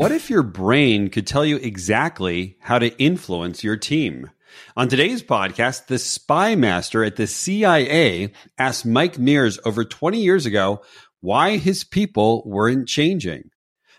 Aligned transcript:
What 0.00 0.12
if 0.12 0.30
your 0.30 0.42
brain 0.42 1.10
could 1.10 1.26
tell 1.26 1.44
you 1.44 1.56
exactly 1.58 2.56
how 2.60 2.78
to 2.78 2.96
influence 2.98 3.62
your 3.62 3.76
team? 3.76 4.30
On 4.74 4.88
today's 4.88 5.22
podcast, 5.22 5.88
the 5.88 5.98
spy 5.98 6.54
master 6.54 7.04
at 7.04 7.16
the 7.16 7.26
CIA 7.26 8.32
asked 8.56 8.86
Mike 8.86 9.18
Mears 9.18 9.58
over 9.66 9.84
20 9.84 10.18
years 10.18 10.46
ago 10.46 10.80
why 11.20 11.58
his 11.58 11.84
people 11.84 12.42
weren't 12.46 12.88
changing. 12.88 13.50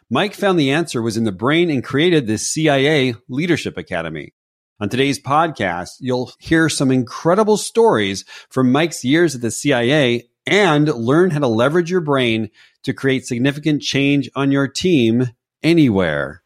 Mike 0.10 0.34
found 0.34 0.60
the 0.60 0.72
answer 0.72 1.04
was 1.04 1.18
in 1.18 1.24
the 1.24 1.32
brain 1.32 1.70
and 1.70 1.84
created 1.84 2.26
the 2.26 2.40
CIA 2.40 3.14
Leadership 3.30 3.78
Academy. 3.78 4.34
On 4.80 4.90
today's 4.90 5.20
podcast, 5.22 5.98
you'll 6.00 6.32
hear 6.40 6.68
some 6.68 6.90
incredible 6.90 7.58
stories 7.58 8.26
from 8.50 8.72
Mike's 8.72 9.04
years 9.04 9.36
at 9.36 9.42
the 9.42 9.52
CIA 9.52 10.32
and 10.48 10.88
learn 10.88 11.30
how 11.30 11.38
to 11.38 11.48
leverage 11.48 11.92
your 11.92 12.02
brain 12.02 12.50
to 12.86 12.92
create 12.92 13.28
significant 13.28 13.84
change 13.84 14.32
on 14.36 14.52
your 14.52 14.68
team 14.68 15.28
anywhere. 15.64 16.44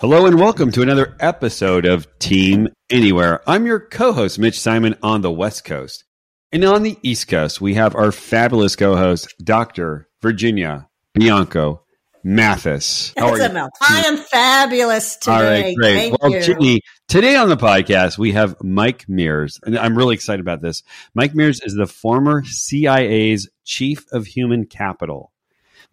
Hello 0.00 0.26
and 0.26 0.38
welcome 0.38 0.72
to 0.72 0.82
another 0.82 1.16
episode 1.20 1.86
of 1.86 2.06
Team 2.18 2.68
Anywhere. 2.90 3.40
I'm 3.46 3.66
your 3.66 3.80
co 3.80 4.12
host, 4.12 4.38
Mitch 4.38 4.58
Simon, 4.58 4.96
on 5.02 5.20
the 5.20 5.30
West 5.30 5.64
Coast. 5.64 6.04
And 6.50 6.64
on 6.64 6.82
the 6.82 6.98
East 7.02 7.28
Coast, 7.28 7.60
we 7.60 7.74
have 7.74 7.94
our 7.94 8.12
fabulous 8.12 8.76
co 8.76 8.96
host, 8.96 9.34
Dr. 9.42 10.08
Virginia 10.20 10.88
Bianco 11.14 11.82
Mathis. 12.24 13.12
How 13.16 13.30
are 13.30 13.38
you? 13.38 13.68
I 13.80 14.02
am 14.06 14.16
fabulous 14.16 15.16
today. 15.16 15.32
All 15.32 15.42
right, 15.42 15.76
great. 15.76 15.94
Thank 15.94 16.22
well, 16.22 16.32
you. 16.32 16.80
Today 17.08 17.36
on 17.36 17.48
the 17.48 17.56
podcast, 17.56 18.18
we 18.18 18.32
have 18.32 18.56
Mike 18.62 19.08
Mears. 19.08 19.60
And 19.64 19.78
I'm 19.78 19.96
really 19.96 20.14
excited 20.14 20.40
about 20.40 20.62
this. 20.62 20.82
Mike 21.14 21.34
Mears 21.34 21.60
is 21.60 21.74
the 21.74 21.86
former 21.86 22.42
CIA's 22.44 23.48
Chief 23.64 24.06
of 24.12 24.26
Human 24.26 24.66
Capital. 24.66 25.31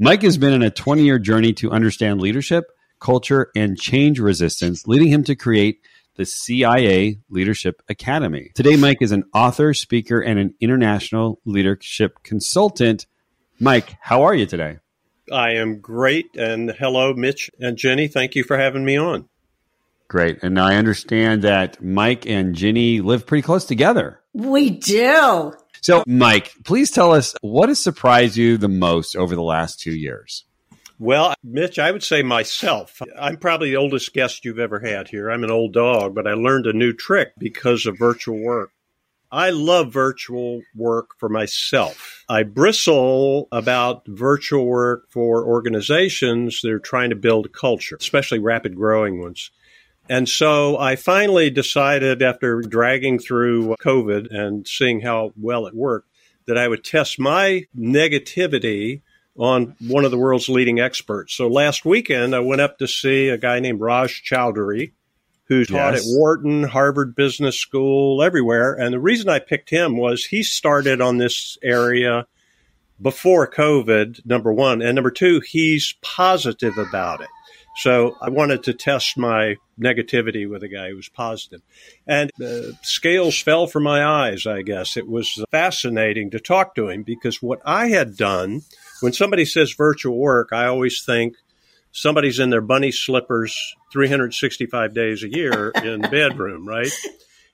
Mike 0.02 0.22
has 0.22 0.38
been 0.38 0.54
on 0.54 0.62
a 0.62 0.72
20 0.72 1.04
year 1.04 1.20
journey 1.20 1.52
to 1.52 1.72
understand 1.72 2.22
leadership, 2.22 2.72
culture, 3.02 3.52
and 3.54 3.78
change 3.78 4.18
resistance, 4.18 4.88
leading 4.88 5.10
him 5.10 5.26
to 5.26 5.36
create 5.36 5.82
the 6.16 6.26
CIA 6.26 7.20
Leadership 7.30 7.82
Academy. 7.90 8.52
Today, 8.56 8.78
Mike 8.78 9.02
is 9.02 9.12
an 9.12 9.26
author, 9.34 9.74
speaker, 9.74 10.22
and 10.22 10.40
an 10.40 10.54
international 10.62 11.42
leadership 11.44 12.24
consultant. 12.24 13.08
Mike, 13.60 13.98
how 14.00 14.24
are 14.24 14.34
you 14.34 14.46
today? 14.46 14.78
I 15.34 15.56
am 15.56 15.82
great. 15.82 16.28
And 16.38 16.72
hello, 16.72 17.14
Mitch 17.14 17.52
and 17.60 17.76
Jenny. 17.76 18.08
Thank 18.08 18.36
you 18.36 18.46
for 18.46 18.58
having 18.58 18.86
me 18.86 18.96
on. 18.96 19.28
Great. 20.08 20.42
And 20.42 20.58
I 20.58 20.78
understand 20.78 21.42
that 21.42 21.84
Mike 21.84 22.26
and 22.26 22.56
Jenny 22.56 23.02
live 23.02 23.28
pretty 23.28 23.42
close 23.42 23.66
together. 23.66 24.22
We 24.34 24.70
do. 24.70 25.54
So, 25.82 26.04
Mike, 26.08 26.54
please 26.64 26.92
tell 26.92 27.12
us 27.12 27.36
what 27.42 27.70
has 27.70 27.80
surprised 27.80 28.38
you 28.38 28.58
the 28.58 28.68
most 28.68 29.16
over 29.16 29.36
the 29.36 29.44
last 29.44 29.80
two 29.80 29.96
years? 29.96 30.46
Well, 30.98 31.34
Mitch, 31.44 31.80
I 31.80 31.92
would 31.92 32.04
say 32.04 32.24
myself. 32.24 33.02
I'm 33.18 33.38
probably 33.38 33.70
the 33.70 33.78
oldest 33.78 34.14
guest 34.14 34.44
you've 34.44 34.60
ever 34.60 34.80
had 34.80 35.08
here. 35.08 35.32
I'm 35.32 35.46
an 35.46 35.52
old 35.52 35.72
dog, 35.72 36.14
but 36.14 36.28
I 36.28 36.34
learned 36.34 36.68
a 36.68 36.74
new 36.74 36.92
trick 36.92 37.32
because 37.38 37.86
of 37.86 37.98
virtual 37.98 38.38
work. 38.38 38.72
I 39.32 39.52
love 39.52 39.94
virtual 39.94 40.64
work 40.76 41.12
for 41.18 41.30
myself. 41.30 42.26
I 42.28 42.44
bristle 42.44 43.48
about 43.52 44.06
virtual 44.08 44.66
work 44.66 45.06
for 45.12 45.46
organizations 45.46 46.62
that 46.64 46.72
are 46.72 46.80
trying 46.80 47.12
to 47.12 47.16
build 47.16 47.54
culture, 47.54 47.96
especially 47.96 48.40
rapid 48.40 48.76
growing 48.76 49.22
ones. 49.22 49.52
And 50.10 50.28
so 50.28 50.78
I 50.78 50.96
finally 50.96 51.52
decided 51.52 52.24
after 52.24 52.62
dragging 52.62 53.20
through 53.20 53.76
COVID 53.80 54.34
and 54.34 54.68
seeing 54.68 55.02
how 55.02 55.34
well 55.40 55.68
it 55.68 55.76
worked 55.76 56.10
that 56.48 56.58
I 56.58 56.68
would 56.68 56.84
test 56.84 57.20
my 57.20 57.66
negativity 57.78 59.02
on 59.38 59.76
one 59.88 60.06
of 60.06 60.12
the 60.12 60.18
world's 60.18 60.50
leading 60.50 60.80
experts. 60.80 61.36
So 61.36 61.48
last 61.48 61.86
weekend 61.86 62.36
I 62.36 62.40
went 62.40 62.60
up 62.60 62.80
to 62.80 62.88
see 62.88 63.30
a 63.30 63.38
guy 63.38 63.60
named 63.60 63.80
Raj 63.80 64.24
Choudhury 64.24 64.94
who 65.46 65.66
taught 65.66 65.94
yes. 65.94 66.06
at 66.06 66.18
Wharton, 66.18 66.64
Harvard 66.64 67.16
Business 67.16 67.58
School, 67.58 68.22
everywhere. 68.22 68.74
And 68.74 68.94
the 68.94 69.00
reason 69.00 69.30
I 69.30 69.40
picked 69.40 69.70
him 69.70 69.98
was 69.98 70.26
he 70.26 70.44
started 70.44 71.02
on 71.02 71.18
this 71.18 71.58
area 71.64 72.28
before 73.02 73.50
COVID, 73.50 74.26
number 74.26 74.54
one. 74.54 74.82
And 74.82 74.96
number 74.96 75.10
two, 75.10 75.40
he's 75.40 75.96
positive 76.02 76.78
about 76.78 77.22
it. 77.22 77.30
So 77.80 78.18
I 78.20 78.30
wanted 78.30 78.64
to 78.64 78.74
test 78.74 79.18
my 79.18 79.56
negativity 79.80 80.50
with 80.50 80.64
a 80.64 80.68
guy 80.68 80.90
who 80.90 80.98
was 80.98 81.08
positive. 81.08 81.62
And 82.06 82.30
the 82.38 82.78
scales 82.82 83.40
fell 83.42 83.68
from 83.68 83.84
my 83.84 84.04
eyes, 84.04 84.46
I 84.46 84.64
guess. 84.64 84.98
It 84.98 85.08
was 85.08 85.42
fascinating 85.50 86.32
to 86.32 86.42
talk 86.42 86.76
to 86.76 86.90
him 86.90 87.04
because 87.04 87.42
what 87.42 87.62
I 87.64 87.88
had 87.88 88.18
done, 88.18 88.64
when 89.00 89.14
somebody 89.14 89.46
says 89.46 89.72
virtual 89.72 90.18
work, 90.18 90.50
I 90.52 90.66
always 90.66 91.04
think 91.06 91.36
somebody's 91.94 92.38
in 92.38 92.50
their 92.50 92.60
bunny 92.60 92.92
slippers 92.92 93.58
365 93.94 94.94
days 94.94 95.24
a 95.24 95.30
year 95.30 95.72
in 95.82 96.02
the 96.02 96.10
bedroom, 96.10 96.68
right? 96.68 96.92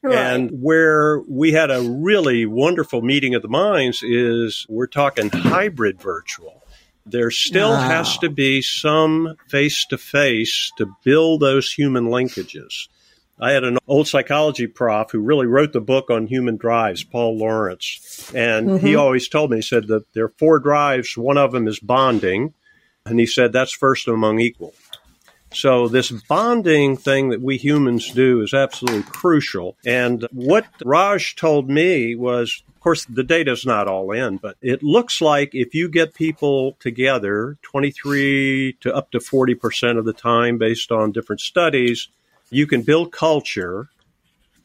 Right. 0.04 0.18
And 0.18 0.62
where 0.62 1.20
we 1.22 1.54
had 1.54 1.72
a 1.72 1.82
really 1.82 2.46
wonderful 2.46 3.02
meeting 3.02 3.34
of 3.34 3.42
the 3.42 3.48
minds 3.48 4.04
is 4.04 4.64
we're 4.70 4.86
talking 4.86 5.32
hybrid 5.32 6.00
virtual 6.00 6.62
there 7.06 7.32
still 7.32 7.72
wow. 7.72 7.88
has 7.88 8.18
to 8.20 8.30
be 8.30 8.62
some 8.62 9.36
face 9.48 9.86
to 9.90 9.98
face 9.98 10.72
to 10.78 10.88
build 11.04 11.42
those 11.42 11.72
human 11.72 12.06
linkages. 12.06 12.88
I 13.40 13.52
had 13.52 13.64
an 13.64 13.78
old 13.88 14.08
psychology 14.08 14.66
prof 14.66 15.12
who 15.12 15.20
really 15.20 15.46
wrote 15.46 15.74
the 15.74 15.82
book 15.82 16.10
on 16.10 16.28
human 16.28 16.56
drives, 16.56 17.04
Paul 17.04 17.38
Lawrence. 17.38 18.32
And 18.34 18.70
mm-hmm. 18.70 18.86
he 18.86 18.96
always 18.96 19.28
told 19.28 19.52
me, 19.52 19.58
he 19.58 19.62
said 19.62 19.88
that 19.88 20.12
there 20.14 20.26
are 20.26 20.34
four 20.40 20.60
drives. 20.60 21.18
One 21.18 21.38
of 21.38 21.52
them 21.52 21.68
is 21.68 21.80
bonding. 21.80 22.54
And 23.06 23.20
he 23.20 23.28
said 23.28 23.52
that's 23.52 23.74
first 23.74 24.08
among 24.08 24.40
equal. 24.40 24.74
So 25.56 25.88
this 25.88 26.12
bonding 26.12 26.98
thing 26.98 27.30
that 27.30 27.42
we 27.42 27.56
humans 27.58 28.12
do 28.12 28.42
is 28.42 28.54
absolutely 28.54 29.04
crucial. 29.04 29.78
And 29.86 30.28
what 30.32 30.66
Raj 30.84 31.36
told 31.36 31.70
me 31.70 32.14
was 32.16 32.62
of 32.68 32.80
course, 32.82 33.06
the 33.06 33.24
data's 33.24 33.66
not 33.66 33.88
all 33.88 34.12
in, 34.12 34.38
but 34.38 34.58
it 34.62 34.84
looks 34.84 35.20
like 35.20 35.56
if 35.56 35.74
you 35.74 35.90
get 35.90 36.14
people 36.14 36.78
together 36.80 37.58
23 37.64 38.78
to 38.82 38.94
up 38.94 39.10
to 39.10 39.18
40% 39.18 39.98
of 39.98 40.06
the 40.06 40.14
time 40.14 40.60
based 40.60 40.92
on 40.92 41.12
different 41.12 41.42
studies, 41.42 42.10
you 42.52 42.68
can 42.68 42.84
build 42.84 43.12
culture 43.12 43.90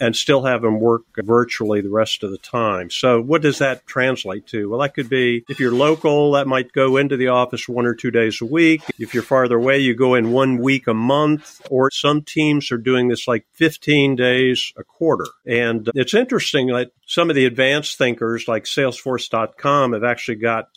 and 0.01 0.17
still 0.17 0.43
have 0.43 0.63
them 0.63 0.81
work 0.81 1.03
virtually 1.19 1.83
the 1.83 1.91
rest 1.91 2.23
of 2.23 2.31
the 2.31 2.39
time. 2.39 2.91
So 2.91 3.21
what 3.21 3.43
does 3.43 3.59
that 3.59 3.87
translate 3.87 4.47
to? 4.49 4.69
Well, 4.69 4.81
that 4.81 4.95
could 4.95 5.11
be 5.11 5.45
if 5.49 5.61
you're 5.61 5.75
local, 5.75 6.33
that 6.33 6.47
might 6.47 6.73
go 6.73 6.97
into 6.97 7.17
the 7.17 7.29
office 7.29 7.69
one 7.69 7.87
or 7.87 7.95
two 7.95 8.11
days 8.11 8.41
a 8.41 8.47
week. 8.47 8.83
If 8.99 9.13
you're 9.13 9.23
farther 9.23 9.57
away, 9.57 9.79
you 9.79 9.95
go 9.95 10.15
in 10.15 10.33
one 10.33 10.59
week 10.59 10.87
a 10.87 10.95
month, 10.95 11.61
or 11.71 11.91
some 11.91 12.23
teams 12.23 12.73
are 12.73 12.79
doing 12.79 13.09
this 13.09 13.29
like 13.29 13.45
15 13.53 14.17
days 14.17 14.73
a 14.77 14.85
quarter. 14.85 15.27
And 15.47 15.91
it's 15.95 16.15
interesting 16.15 16.69
that 16.69 16.93
some 17.07 17.29
of 17.29 17.37
the 17.37 17.47
advanced 17.47 17.99
thinkers 17.99 18.49
like 18.49 18.65
salesforce.com 18.65 19.93
have 19.93 20.05
actually 20.05 20.37
got 20.37 20.69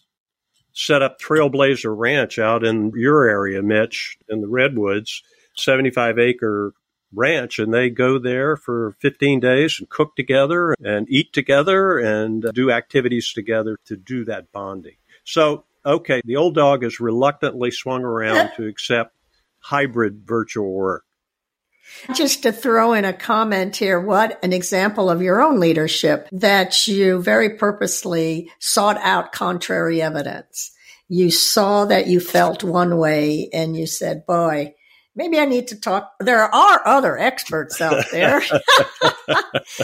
set 0.73 1.01
up 1.01 1.19
Trailblazer 1.19 1.95
Ranch 1.95 2.39
out 2.39 2.63
in 2.65 2.91
your 2.95 3.29
area, 3.29 3.61
Mitch, 3.61 4.17
in 4.27 4.41
the 4.41 4.47
Redwoods, 4.47 5.23
75 5.55 6.19
acre 6.19 6.73
ranch 7.13 7.59
and 7.59 7.73
they 7.73 7.89
go 7.89 8.17
there 8.19 8.55
for 8.55 8.95
15 8.99 9.39
days 9.39 9.77
and 9.79 9.89
cook 9.89 10.15
together 10.15 10.75
and 10.83 11.07
eat 11.09 11.33
together 11.33 11.97
and 11.97 12.45
do 12.53 12.71
activities 12.71 13.33
together 13.33 13.77
to 13.85 13.95
do 13.95 14.25
that 14.25 14.51
bonding. 14.51 14.95
So, 15.23 15.65
okay, 15.85 16.21
the 16.25 16.35
old 16.35 16.55
dog 16.55 16.83
has 16.83 16.99
reluctantly 16.99 17.71
swung 17.71 18.03
around 18.03 18.51
to 18.57 18.67
accept 18.67 19.15
hybrid 19.59 20.23
virtual 20.25 20.71
work. 20.71 21.05
Just 22.15 22.43
to 22.43 22.51
throw 22.51 22.93
in 22.93 23.05
a 23.05 23.13
comment 23.13 23.75
here, 23.75 23.99
what 23.99 24.43
an 24.43 24.53
example 24.53 25.09
of 25.09 25.21
your 25.21 25.41
own 25.41 25.59
leadership 25.59 26.27
that 26.31 26.87
you 26.87 27.21
very 27.21 27.57
purposely 27.57 28.51
sought 28.59 28.97
out 28.97 29.31
contrary 29.31 30.01
evidence. 30.01 30.71
You 31.07 31.29
saw 31.29 31.85
that 31.85 32.07
you 32.07 32.19
felt 32.19 32.63
one 32.63 32.97
way 32.97 33.49
and 33.53 33.75
you 33.75 33.85
said, 33.85 34.25
boy, 34.25 34.73
maybe 35.15 35.39
I 35.39 35.45
need 35.45 35.69
to 35.69 35.79
talk. 35.79 36.11
There 36.19 36.43
are 36.43 36.81
other 36.87 37.17
experts 37.17 37.81
out 37.81 38.05
there. 38.11 38.41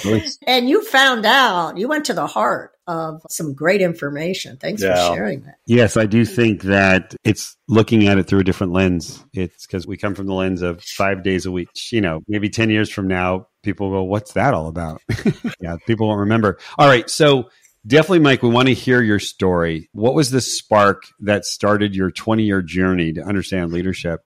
and 0.47 0.69
you 0.69 0.83
found 0.83 1.25
out, 1.25 1.77
you 1.77 1.87
went 1.87 2.05
to 2.05 2.13
the 2.13 2.27
heart 2.27 2.71
of 2.87 3.21
some 3.29 3.53
great 3.53 3.81
information. 3.81 4.57
Thanks 4.57 4.81
yeah. 4.81 5.09
for 5.09 5.15
sharing 5.15 5.41
that. 5.41 5.57
Yes, 5.67 5.95
I 5.95 6.07
do 6.07 6.25
think 6.25 6.63
that 6.63 7.15
it's 7.23 7.55
looking 7.67 8.07
at 8.07 8.17
it 8.17 8.23
through 8.23 8.39
a 8.39 8.43
different 8.43 8.73
lens. 8.73 9.23
It's 9.33 9.67
because 9.67 9.85
we 9.85 9.97
come 9.97 10.15
from 10.15 10.25
the 10.25 10.33
lens 10.33 10.61
of 10.61 10.83
five 10.83 11.23
days 11.23 11.45
a 11.45 11.51
week. 11.51 11.69
You 11.91 12.01
know, 12.01 12.21
maybe 12.27 12.49
10 12.49 12.69
years 12.69 12.89
from 12.89 13.07
now, 13.07 13.47
people 13.63 13.91
go, 13.91 14.03
What's 14.03 14.33
that 14.33 14.53
all 14.53 14.67
about? 14.67 15.01
yeah, 15.59 15.77
people 15.85 16.07
won't 16.07 16.21
remember. 16.21 16.57
All 16.77 16.87
right. 16.87 17.07
So, 17.09 17.49
definitely, 17.85 18.19
Mike, 18.19 18.41
we 18.41 18.49
want 18.49 18.69
to 18.69 18.73
hear 18.73 19.01
your 19.01 19.19
story. 19.19 19.89
What 19.93 20.15
was 20.15 20.31
the 20.31 20.41
spark 20.41 21.03
that 21.19 21.45
started 21.45 21.95
your 21.95 22.09
20 22.09 22.43
year 22.43 22.63
journey 22.63 23.13
to 23.13 23.21
understand 23.21 23.71
leadership? 23.71 24.21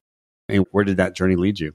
And 0.50 0.66
where 0.72 0.84
did 0.84 0.98
that 0.98 1.16
journey 1.16 1.36
lead 1.36 1.60
you? 1.60 1.74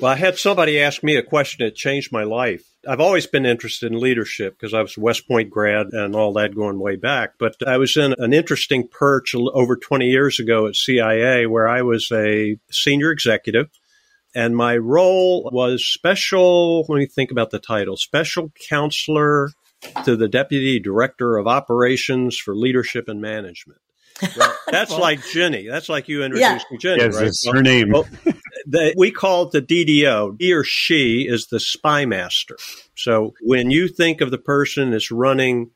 Well, 0.00 0.12
I 0.12 0.16
had 0.16 0.36
somebody 0.36 0.80
ask 0.80 1.02
me 1.02 1.16
a 1.16 1.22
question 1.22 1.64
that 1.64 1.74
changed 1.74 2.12
my 2.12 2.24
life. 2.24 2.64
I've 2.86 3.00
always 3.00 3.26
been 3.26 3.46
interested 3.46 3.90
in 3.90 3.98
leadership 3.98 4.58
because 4.58 4.74
I 4.74 4.82
was 4.82 4.96
a 4.96 5.00
West 5.00 5.26
Point 5.26 5.50
grad 5.50 5.88
and 5.92 6.14
all 6.14 6.32
that 6.34 6.54
going 6.54 6.78
way 6.78 6.96
back. 6.96 7.34
But 7.38 7.56
I 7.66 7.78
was 7.78 7.96
in 7.96 8.14
an 8.18 8.32
interesting 8.32 8.88
perch 8.88 9.34
over 9.34 9.76
20 9.76 10.08
years 10.08 10.38
ago 10.38 10.66
at 10.66 10.76
CIA 10.76 11.46
where 11.46 11.66
I 11.66 11.82
was 11.82 12.10
a 12.12 12.58
senior 12.70 13.10
executive. 13.10 13.70
And 14.34 14.54
my 14.54 14.76
role 14.76 15.48
was 15.50 15.86
special, 15.86 16.84
let 16.88 16.98
me 16.98 17.06
think 17.06 17.30
about 17.30 17.50
the 17.50 17.58
title, 17.58 17.96
special 17.96 18.52
counselor 18.68 19.50
to 20.04 20.14
the 20.14 20.28
deputy 20.28 20.78
director 20.78 21.38
of 21.38 21.46
operations 21.46 22.36
for 22.36 22.54
leadership 22.54 23.08
and 23.08 23.20
management. 23.20 23.80
Well, 24.36 24.54
that's 24.70 24.90
well, 24.90 25.00
like 25.00 25.24
Jenny. 25.26 25.68
That's 25.68 25.88
like 25.88 26.08
you 26.08 26.22
introduced 26.22 26.66
yeah. 26.70 26.78
Jenny, 26.78 27.02
yes, 27.02 27.16
right? 27.16 27.26
It's 27.26 27.46
her 27.46 27.62
name. 27.62 27.90
Well, 27.90 28.06
the, 28.66 28.94
we 28.96 29.10
call 29.10 29.48
it 29.48 29.52
the 29.52 29.62
DDO. 29.62 30.36
He 30.38 30.52
or 30.52 30.64
she 30.64 31.26
is 31.28 31.46
the 31.46 31.60
spy 31.60 32.06
master. 32.06 32.56
So 32.96 33.34
when 33.42 33.70
you 33.70 33.88
think 33.88 34.20
of 34.20 34.30
the 34.30 34.38
person 34.38 34.90
that's 34.90 35.10
running 35.10 35.70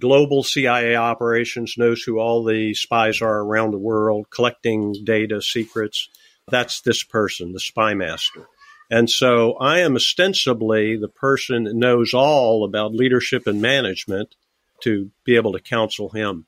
global 0.00 0.42
CIA 0.42 0.96
operations, 0.96 1.74
knows 1.76 2.02
who 2.02 2.18
all 2.18 2.44
the 2.44 2.74
spies 2.74 3.22
are 3.22 3.40
around 3.40 3.70
the 3.70 3.78
world, 3.78 4.26
collecting 4.30 4.94
data, 5.04 5.40
secrets, 5.40 6.08
that's 6.48 6.80
this 6.80 7.04
person, 7.04 7.52
the 7.52 7.60
spy 7.60 7.94
master. 7.94 8.48
And 8.90 9.08
so 9.08 9.54
I 9.54 9.78
am 9.78 9.96
ostensibly 9.96 10.96
the 10.96 11.08
person 11.08 11.64
that 11.64 11.74
knows 11.74 12.12
all 12.12 12.64
about 12.64 12.94
leadership 12.94 13.46
and 13.46 13.62
management 13.62 14.34
to 14.82 15.10
be 15.24 15.36
able 15.36 15.52
to 15.52 15.60
counsel 15.60 16.10
him. 16.10 16.46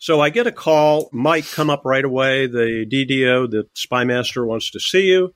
So 0.00 0.18
I 0.18 0.30
get 0.30 0.46
a 0.46 0.52
call, 0.52 1.10
Mike, 1.12 1.44
come 1.50 1.68
up 1.68 1.82
right 1.84 2.04
away. 2.04 2.46
The 2.46 2.86
DDO, 2.90 3.50
the 3.50 3.64
spy 3.74 4.04
master 4.04 4.46
wants 4.46 4.70
to 4.70 4.80
see 4.80 5.08
you. 5.08 5.34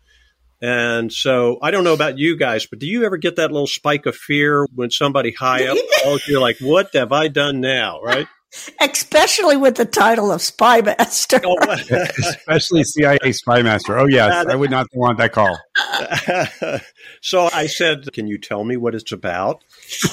And 0.63 1.13
so 1.13 1.59
I 1.61 1.71
don't 1.71 1.85
know 1.85 1.93
about 1.93 2.17
you 2.19 2.35
guys, 2.39 2.65
but 2.65 2.79
do 2.79 2.87
you 2.87 3.05
ever 3.05 3.19
get 3.19 3.37
that 3.37 3.53
little 3.53 3.67
spike 3.67 4.07
of 4.07 4.17
fear 4.17 4.67
when 4.75 4.91
somebody 4.91 5.33
high 5.33 5.67
up 5.67 5.77
calls 6.03 6.27
you 6.27 6.41
like, 6.41 6.57
what 6.61 6.89
have 6.95 7.13
I 7.13 7.29
done 7.29 7.61
now? 7.61 8.01
Right. 8.01 8.27
Especially 8.81 9.59
with 9.59 9.75
the 9.75 9.85
title 9.85 10.33
of 10.33 10.41
spy 10.41 10.81
master. 10.81 11.43
Oh, 11.45 11.59
Especially 12.19 12.85
CIA 12.85 13.33
spy 13.33 13.61
master. 13.61 13.99
Oh, 13.99 14.07
yes. 14.07 14.47
I 14.49 14.55
would 14.55 14.71
not 14.71 14.87
want 14.95 15.19
that 15.19 15.33
call. 15.33 15.59
so 17.21 17.51
I 17.53 17.67
said, 17.67 18.11
Can 18.15 18.29
you 18.29 18.39
tell 18.39 18.65
me 18.65 18.79
what 18.79 18.95
it's 18.95 19.13
about? 19.13 19.63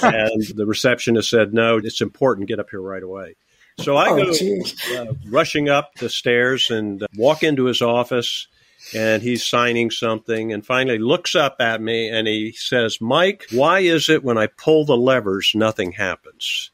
And 0.02 0.44
the 0.56 0.66
receptionist 0.66 1.30
said, 1.30 1.54
No, 1.54 1.78
it's 1.78 2.02
important. 2.02 2.50
Get 2.50 2.60
up 2.60 2.72
here 2.72 2.82
right 2.82 3.04
away. 3.04 3.36
So 3.84 3.96
I 3.96 4.10
oh, 4.10 4.26
go 4.26 4.64
uh, 4.98 5.14
rushing 5.28 5.70
up 5.70 5.96
the 5.96 6.10
stairs 6.10 6.70
and 6.70 7.04
uh, 7.04 7.08
walk 7.16 7.44
into 7.44 7.66
his 7.66 7.82
office, 7.82 8.48
and 8.96 9.22
he's 9.22 9.46
signing 9.46 9.92
something, 9.92 10.54
and 10.54 10.66
finally 10.66 11.00
looks 11.00 11.36
up 11.36 11.58
at 11.60 11.82
me 11.82 12.10
and 12.10 12.28
he 12.28 12.52
says, 12.52 13.00
"Mike, 13.02 13.46
why 13.52 13.80
is 13.80 14.10
it 14.10 14.24
when 14.24 14.38
I 14.38 14.48
pull 14.48 14.86
the 14.86 14.98
levers, 14.98 15.52
nothing 15.56 15.94
happens?" 15.94 16.72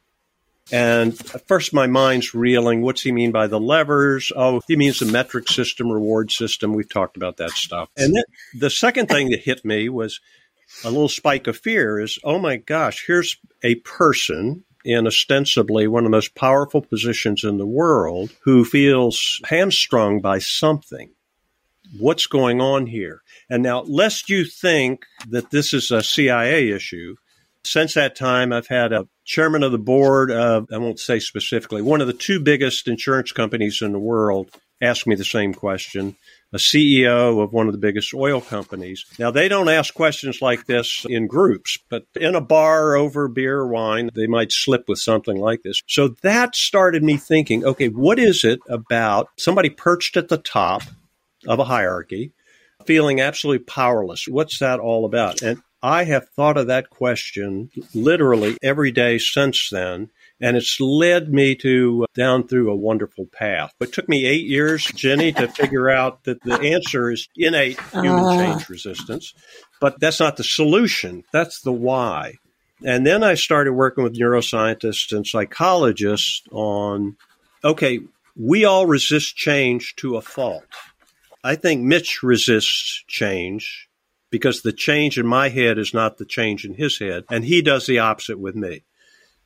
And 0.72 1.14
at 1.34 1.48
first, 1.48 1.74
my 1.74 1.88
mind's 1.88 2.34
reeling. 2.34 2.82
What's 2.82 3.02
he 3.02 3.12
mean 3.12 3.32
by 3.32 3.48
the 3.48 3.60
levers? 3.60 4.32
Oh, 4.36 4.62
he 4.68 4.76
means 4.76 5.00
the 5.00 5.06
metric 5.06 5.48
system, 5.48 5.90
reward 5.90 6.30
system. 6.30 6.74
We've 6.74 6.90
talked 6.90 7.16
about 7.16 7.38
that 7.38 7.52
stuff. 7.52 7.90
And 7.96 8.14
then 8.14 8.24
the 8.54 8.70
second 8.70 9.08
thing 9.08 9.30
that 9.30 9.40
hit 9.40 9.64
me 9.64 9.88
was 9.88 10.20
a 10.84 10.92
little 10.92 11.08
spike 11.08 11.48
of 11.48 11.58
fear 11.58 12.00
is, 12.00 12.20
oh 12.24 12.40
my 12.40 12.58
gosh, 12.58 13.06
here's 13.08 13.38
a 13.64 13.76
person 13.76 14.66
in 14.88 15.06
ostensibly 15.06 15.86
one 15.86 16.06
of 16.06 16.06
the 16.06 16.18
most 16.18 16.34
powerful 16.34 16.82
positions 16.82 17.44
in 17.44 17.58
the 17.58 17.66
world 17.66 18.32
who 18.46 18.64
feels 18.64 19.42
hamstrung 19.44 20.22
by 20.22 20.40
something. 20.40 21.10
What's 22.00 22.26
going 22.26 22.62
on 22.62 22.88
here? 22.88 23.22
And 23.50 23.62
now, 23.62 23.82
lest 23.82 24.30
you 24.30 24.46
think 24.46 25.06
that 25.28 25.52
this 25.52 25.74
is 25.74 25.92
a 25.92 26.02
CIA 26.02 26.70
issue, 26.70 27.18
since 27.66 27.96
that 27.96 28.16
time, 28.16 28.54
I've 28.54 28.68
had 28.68 28.94
a 28.94 29.10
chairman 29.26 29.62
of 29.62 29.74
the 29.74 29.78
board 29.78 30.32
of, 30.32 30.68
I 30.72 30.78
won't 30.78 31.02
say 31.02 31.20
specifically, 31.20 31.82
one 31.82 32.00
of 32.00 32.08
the 32.08 32.14
two 32.14 32.40
biggest 32.40 32.88
insurance 32.88 33.34
companies 33.34 33.82
in 33.82 33.92
the 33.92 34.00
world 34.00 34.52
ask 34.82 35.06
me 35.06 35.16
the 35.16 35.26
same 35.26 35.54
question 35.54 36.16
a 36.54 36.58
CEO 36.58 37.44
of 37.44 37.52
one 37.52 37.68
of 37.68 37.74
the 37.74 37.80
biggest 37.80 38.14
oil 38.14 38.40
companies. 38.40 39.06
Now, 39.20 39.32
they 39.32 39.50
don't 39.50 39.70
ask 39.70 39.94
questions 39.94 40.42
like 40.42 40.66
this 40.66 41.06
in 41.10 41.28
groups, 41.28 41.78
but 41.90 42.06
in 42.16 42.36
a 42.36 42.42
bar 42.42 42.96
over 42.96 43.28
beer 43.28 43.60
or 43.60 43.68
wine, 43.68 44.10
they 44.16 44.28
might 44.28 44.52
slip 44.52 44.88
with 44.88 45.00
something 45.00 45.38
like 45.38 45.64
this. 45.64 45.82
So 45.88 46.10
that 46.22 46.56
started 46.56 47.04
me 47.04 47.18
thinking 47.18 47.66
okay, 47.66 47.90
what 47.90 48.20
is 48.20 48.44
it 48.44 48.60
about 48.70 49.30
somebody 49.38 49.70
perched 49.70 50.16
at 50.16 50.30
the 50.30 50.38
top 50.38 50.84
of 51.46 51.60
a 51.60 51.66
hierarchy, 51.66 52.32
feeling 52.86 53.20
absolutely 53.20 53.66
powerless? 53.66 54.26
What's 54.28 54.60
that 54.60 54.80
all 54.80 55.06
about? 55.06 55.42
And 55.42 55.62
I 55.84 56.06
have 56.06 56.30
thought 56.30 56.58
of 56.58 56.68
that 56.68 56.90
question 56.90 57.70
literally 57.94 58.58
every 58.64 58.92
day 58.92 59.18
since 59.18 59.70
then. 59.70 60.10
And 60.40 60.56
it's 60.56 60.80
led 60.80 61.34
me 61.34 61.56
to 61.56 62.04
uh, 62.04 62.06
down 62.14 62.48
through 62.48 62.72
a 62.72 62.76
wonderful 62.76 63.26
path. 63.26 63.74
It 63.80 63.92
took 63.92 64.08
me 64.08 64.26
eight 64.26 64.46
years, 64.46 64.86
Jenny, 64.86 65.32
to 65.34 65.48
figure 65.48 65.90
out 65.90 66.24
that 66.26 66.44
the 66.44 66.60
answer 66.60 67.12
is 67.12 67.28
innate 67.36 67.80
human 67.92 68.24
uh. 68.24 68.38
change 68.38 68.70
resistance. 68.70 69.34
But 69.82 70.00
that's 70.00 70.20
not 70.20 70.38
the 70.38 70.44
solution. 70.44 71.24
That's 71.32 71.62
the 71.62 71.72
why. 71.72 72.36
And 72.86 73.06
then 73.06 73.24
I 73.24 73.34
started 73.34 73.74
working 73.74 74.04
with 74.04 74.18
neuroscientists 74.18 75.12
and 75.12 75.26
psychologists 75.26 76.44
on 76.52 77.18
okay, 77.64 78.02
we 78.36 78.66
all 78.66 78.86
resist 78.86 79.36
change 79.36 79.96
to 79.98 80.16
a 80.16 80.22
fault. 80.22 80.66
I 81.44 81.56
think 81.56 81.82
Mitch 81.82 82.22
resists 82.22 83.04
change 83.08 83.90
because 84.30 84.62
the 84.62 84.74
change 84.74 85.18
in 85.18 85.26
my 85.26 85.50
head 85.50 85.78
is 85.78 85.94
not 85.94 86.18
the 86.18 86.26
change 86.26 86.66
in 86.66 86.74
his 86.74 87.00
head, 87.00 87.24
and 87.30 87.46
he 87.46 87.62
does 87.62 87.86
the 87.86 88.00
opposite 88.00 88.40
with 88.40 88.56
me. 88.56 88.84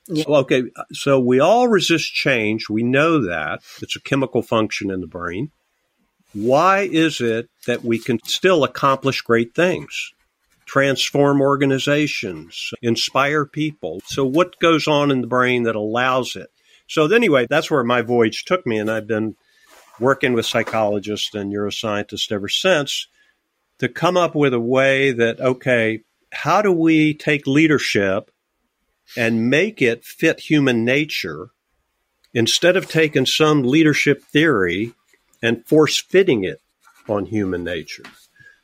Yeah. 0.08 0.26
Okay, 0.28 0.64
uh, 0.76 0.84
so 0.94 1.20
we 1.20 1.40
all 1.40 1.68
resist 1.68 2.14
change. 2.14 2.70
We 2.70 2.84
know 2.84 3.26
that. 3.26 3.62
It's 3.82 3.96
a 3.96 4.02
chemical 4.02 4.42
function 4.42 4.92
in 4.92 5.02
the 5.02 5.08
brain. 5.08 5.52
Why 6.34 6.82
is 6.82 7.22
it 7.22 7.50
that 7.68 7.84
we 7.84 8.00
can 8.00 8.20
still 8.24 8.64
accomplish 8.64 9.22
great 9.22 9.54
things? 9.54 10.14
Transform 10.66 11.42
organizations, 11.42 12.72
inspire 12.82 13.46
people. 13.46 14.02
So, 14.06 14.26
what 14.26 14.58
goes 14.60 14.88
on 14.88 15.12
in 15.12 15.22
the 15.22 15.28
brain 15.28 15.64
that 15.64 15.76
allows 15.76 16.36
it? 16.36 16.50
So, 16.88 17.06
anyway, 17.06 17.48
that's 17.50 17.70
where 17.70 17.84
my 17.84 18.02
voyage 18.02 18.46
took 18.46 18.66
me, 18.66 18.78
and 18.78 18.90
I've 18.90 19.08
been 19.08 19.36
working 20.00 20.34
with 20.34 20.46
psychologists 20.46 21.36
and 21.36 21.54
neuroscientists 21.54 22.32
ever 22.32 22.48
since 22.48 23.08
to 23.80 23.90
come 23.90 24.16
up 24.16 24.34
with 24.34 24.54
a 24.54 24.60
way 24.60 25.12
that, 25.12 25.40
okay, 25.40 26.02
how 26.32 26.62
do 26.62 26.72
we 26.72 27.14
take 27.14 27.46
leadership 27.46 28.31
and 29.18 29.50
make 29.50 29.82
it 29.82 30.04
fit 30.04 30.40
human 30.40 30.86
nature 30.86 31.50
instead 32.34 32.78
of 32.78 32.90
taking 32.90 33.26
some 33.26 33.64
leadership 33.64 34.24
theory 34.24 34.94
and 35.42 35.66
force 35.66 36.00
fitting 36.00 36.44
it 36.44 36.62
on 37.08 37.26
human 37.26 37.64
nature. 37.64 38.04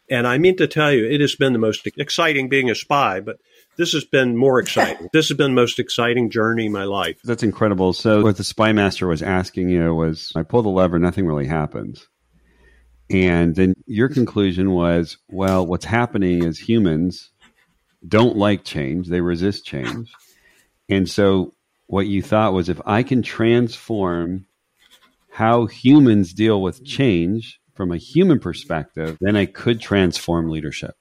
And 0.09 0.25
I 0.25 0.37
mean 0.37 0.55
to 0.57 0.67
tell 0.67 0.91
you, 0.91 1.05
it 1.05 1.19
has 1.19 1.35
been 1.35 1.53
the 1.53 1.59
most 1.59 1.85
exciting 1.97 2.47
being 2.47 2.69
a 2.69 2.75
spy, 2.75 3.19
but 3.19 3.37
this 3.77 3.91
has 3.91 4.05
been 4.05 4.37
more 4.37 4.59
exciting. 4.59 5.09
this 5.13 5.27
has 5.27 5.37
been 5.37 5.51
the 5.51 5.61
most 5.61 5.79
exciting 5.79 6.29
journey 6.29 6.67
in 6.67 6.71
my 6.71 6.85
life. 6.85 7.19
That's 7.23 7.43
incredible. 7.43 7.93
So, 7.93 8.23
what 8.23 8.37
the 8.37 8.43
spy 8.43 8.71
master 8.71 9.07
was 9.07 9.21
asking 9.21 9.69
you 9.69 9.93
was 9.93 10.31
I 10.35 10.43
pull 10.43 10.61
the 10.61 10.69
lever, 10.69 10.97
nothing 10.97 11.25
really 11.25 11.47
happens. 11.47 12.07
And 13.09 13.55
then 13.55 13.73
your 13.85 14.09
conclusion 14.09 14.71
was, 14.71 15.17
well, 15.29 15.65
what's 15.65 15.85
happening 15.85 16.43
is 16.43 16.59
humans 16.59 17.31
don't 18.05 18.35
like 18.35 18.63
change, 18.63 19.07
they 19.07 19.21
resist 19.21 19.65
change. 19.65 20.11
And 20.89 21.09
so 21.09 21.53
what 21.87 22.07
you 22.07 22.21
thought 22.21 22.53
was 22.53 22.69
if 22.69 22.81
I 22.85 23.03
can 23.03 23.21
transform 23.21 24.45
how 25.29 25.65
humans 25.65 26.33
deal 26.33 26.61
with 26.61 26.83
change 26.83 27.59
from 27.73 27.91
a 27.91 27.97
human 27.97 28.39
perspective, 28.39 29.17
then 29.21 29.35
I 29.35 29.45
could 29.45 29.79
transform 29.79 30.49
leadership. 30.49 30.95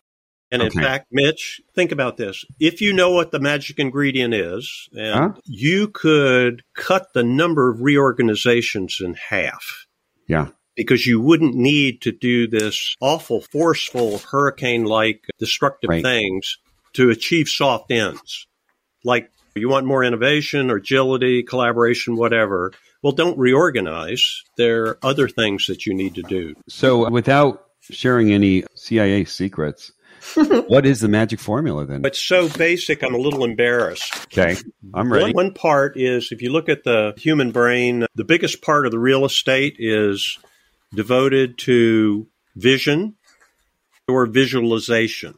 And 0.53 0.63
okay. 0.63 0.79
in 0.79 0.85
fact, 0.85 1.07
Mitch, 1.11 1.61
think 1.75 1.91
about 1.91 2.17
this. 2.19 2.45
If 2.61 2.81
you 2.81 2.93
know 2.93 3.11
what 3.11 3.33
the 3.33 3.41
magic 3.41 3.79
ingredient 3.81 4.33
is, 4.33 4.89
and 4.97 5.35
huh? 5.35 5.41
you 5.45 5.89
could 5.89 6.63
cut 6.75 7.13
the 7.15 7.25
number 7.25 7.69
of 7.71 7.81
reorganizations 7.81 8.99
in 9.01 9.15
half. 9.15 9.87
Yeah. 10.29 10.49
because 10.77 11.07
you 11.07 11.21
wouldn't 11.21 11.55
need 11.55 12.03
to 12.03 12.13
do 12.13 12.47
this 12.47 12.97
awful, 13.01 13.41
forceful, 13.41 14.19
hurricane 14.19 14.85
like 14.85 15.25
destructive 15.39 15.89
Right. 15.89 16.03
things 16.03 16.59
to 16.93 17.11
achieve 17.11 17.49
soft 17.49 17.91
ends. 17.91 18.47
Like 19.03 19.31
you 19.57 19.69
want 19.69 19.87
more 19.87 20.05
innovation 20.05 20.71
or 20.71 20.77
agility, 20.77 21.43
collaboration, 21.43 22.17
whatever. 22.17 22.73
Well, 23.03 23.13
don't 23.13 23.39
reorganize. 23.39 24.43
There 24.57 24.85
are 24.87 24.99
other 25.03 25.29
things 25.29 25.67
that 25.67 25.87
you 25.87 25.95
need 25.95 26.15
to 26.17 26.23
do. 26.23 26.55
So, 26.69 27.09
without 27.11 27.65
sharing 27.83 28.33
any 28.33 28.65
CIA 28.75 29.25
secrets, 29.25 29.93
what 30.35 30.87
is 30.87 31.01
the 31.01 31.09
magic 31.09 31.39
formula 31.39 31.87
then? 31.87 32.05
It's 32.05 32.21
so 32.21 32.49
basic, 32.49 33.03
I'm 33.05 33.15
a 33.15 33.19
little 33.19 33.45
embarrassed. 33.45 34.27
Okay, 34.27 34.57
I'm 34.95 35.09
One, 35.09 35.21
ready. 35.21 35.33
one 35.33 35.55
part 35.55 35.97
is 35.97 36.33
if 36.33 36.43
you 36.43 36.51
look 36.51 36.69
at 36.69 36.85
the 36.85 37.15
human 37.17 37.53
brain, 37.53 38.07
the 38.15 38.25
biggest 38.25 38.63
part 38.63 38.87
of 38.87 38.93
the 38.93 38.99
real 38.99 39.25
estate 39.25 39.77
is 39.79 40.39
devoted 40.95 41.59
to 41.59 42.27
vision 42.57 43.15
or 44.09 44.27
visualization. 44.27 45.37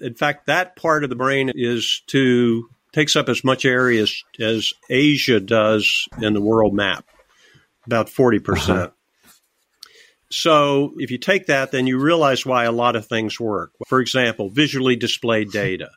In 0.00 0.14
fact, 0.14 0.46
that 0.46 0.76
part 0.76 1.04
of 1.04 1.10
the 1.10 1.16
brain 1.16 1.50
is 1.54 2.02
to 2.08 2.68
takes 2.94 3.16
up 3.16 3.28
as 3.28 3.42
much 3.42 3.64
area 3.64 4.02
as, 4.02 4.22
as 4.38 4.72
Asia 4.88 5.40
does 5.40 6.08
in 6.22 6.32
the 6.32 6.40
world 6.40 6.72
map, 6.72 7.04
about 7.86 8.06
40%. 8.06 8.44
percent 8.44 8.78
uh-huh. 8.78 8.90
So 10.30 10.94
if 10.96 11.10
you 11.10 11.18
take 11.18 11.46
that, 11.46 11.70
then 11.70 11.86
you 11.86 11.98
realize 11.98 12.46
why 12.46 12.64
a 12.64 12.72
lot 12.72 12.96
of 12.96 13.06
things 13.06 13.38
work. 13.38 13.72
For 13.86 14.00
example, 14.00 14.48
visually 14.48 14.96
displayed 14.96 15.52
data, 15.52 15.90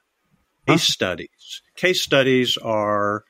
case 0.67 0.83
studies. 0.83 1.61
Case 1.75 2.01
studies 2.01 2.57
are 2.57 3.23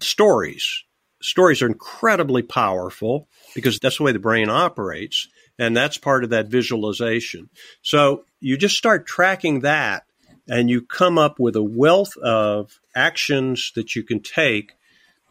stories. 0.00 0.84
Stories 1.20 1.62
are 1.62 1.66
incredibly 1.66 2.42
powerful 2.42 3.28
because 3.54 3.78
that's 3.78 3.98
the 3.98 4.04
way 4.04 4.12
the 4.12 4.18
brain 4.18 4.48
operates. 4.48 5.28
And 5.58 5.76
that's 5.76 5.98
part 5.98 6.22
of 6.22 6.30
that 6.30 6.46
visualization. 6.46 7.48
So 7.82 8.24
you 8.40 8.56
just 8.56 8.76
start 8.76 9.06
tracking 9.06 9.60
that 9.60 10.04
and 10.48 10.68
you 10.68 10.82
come 10.82 11.18
up 11.18 11.38
with 11.38 11.56
a 11.56 11.62
wealth 11.62 12.16
of 12.16 12.80
actions 12.94 13.72
that 13.74 13.94
you 13.94 14.02
can 14.02 14.20
take 14.20 14.72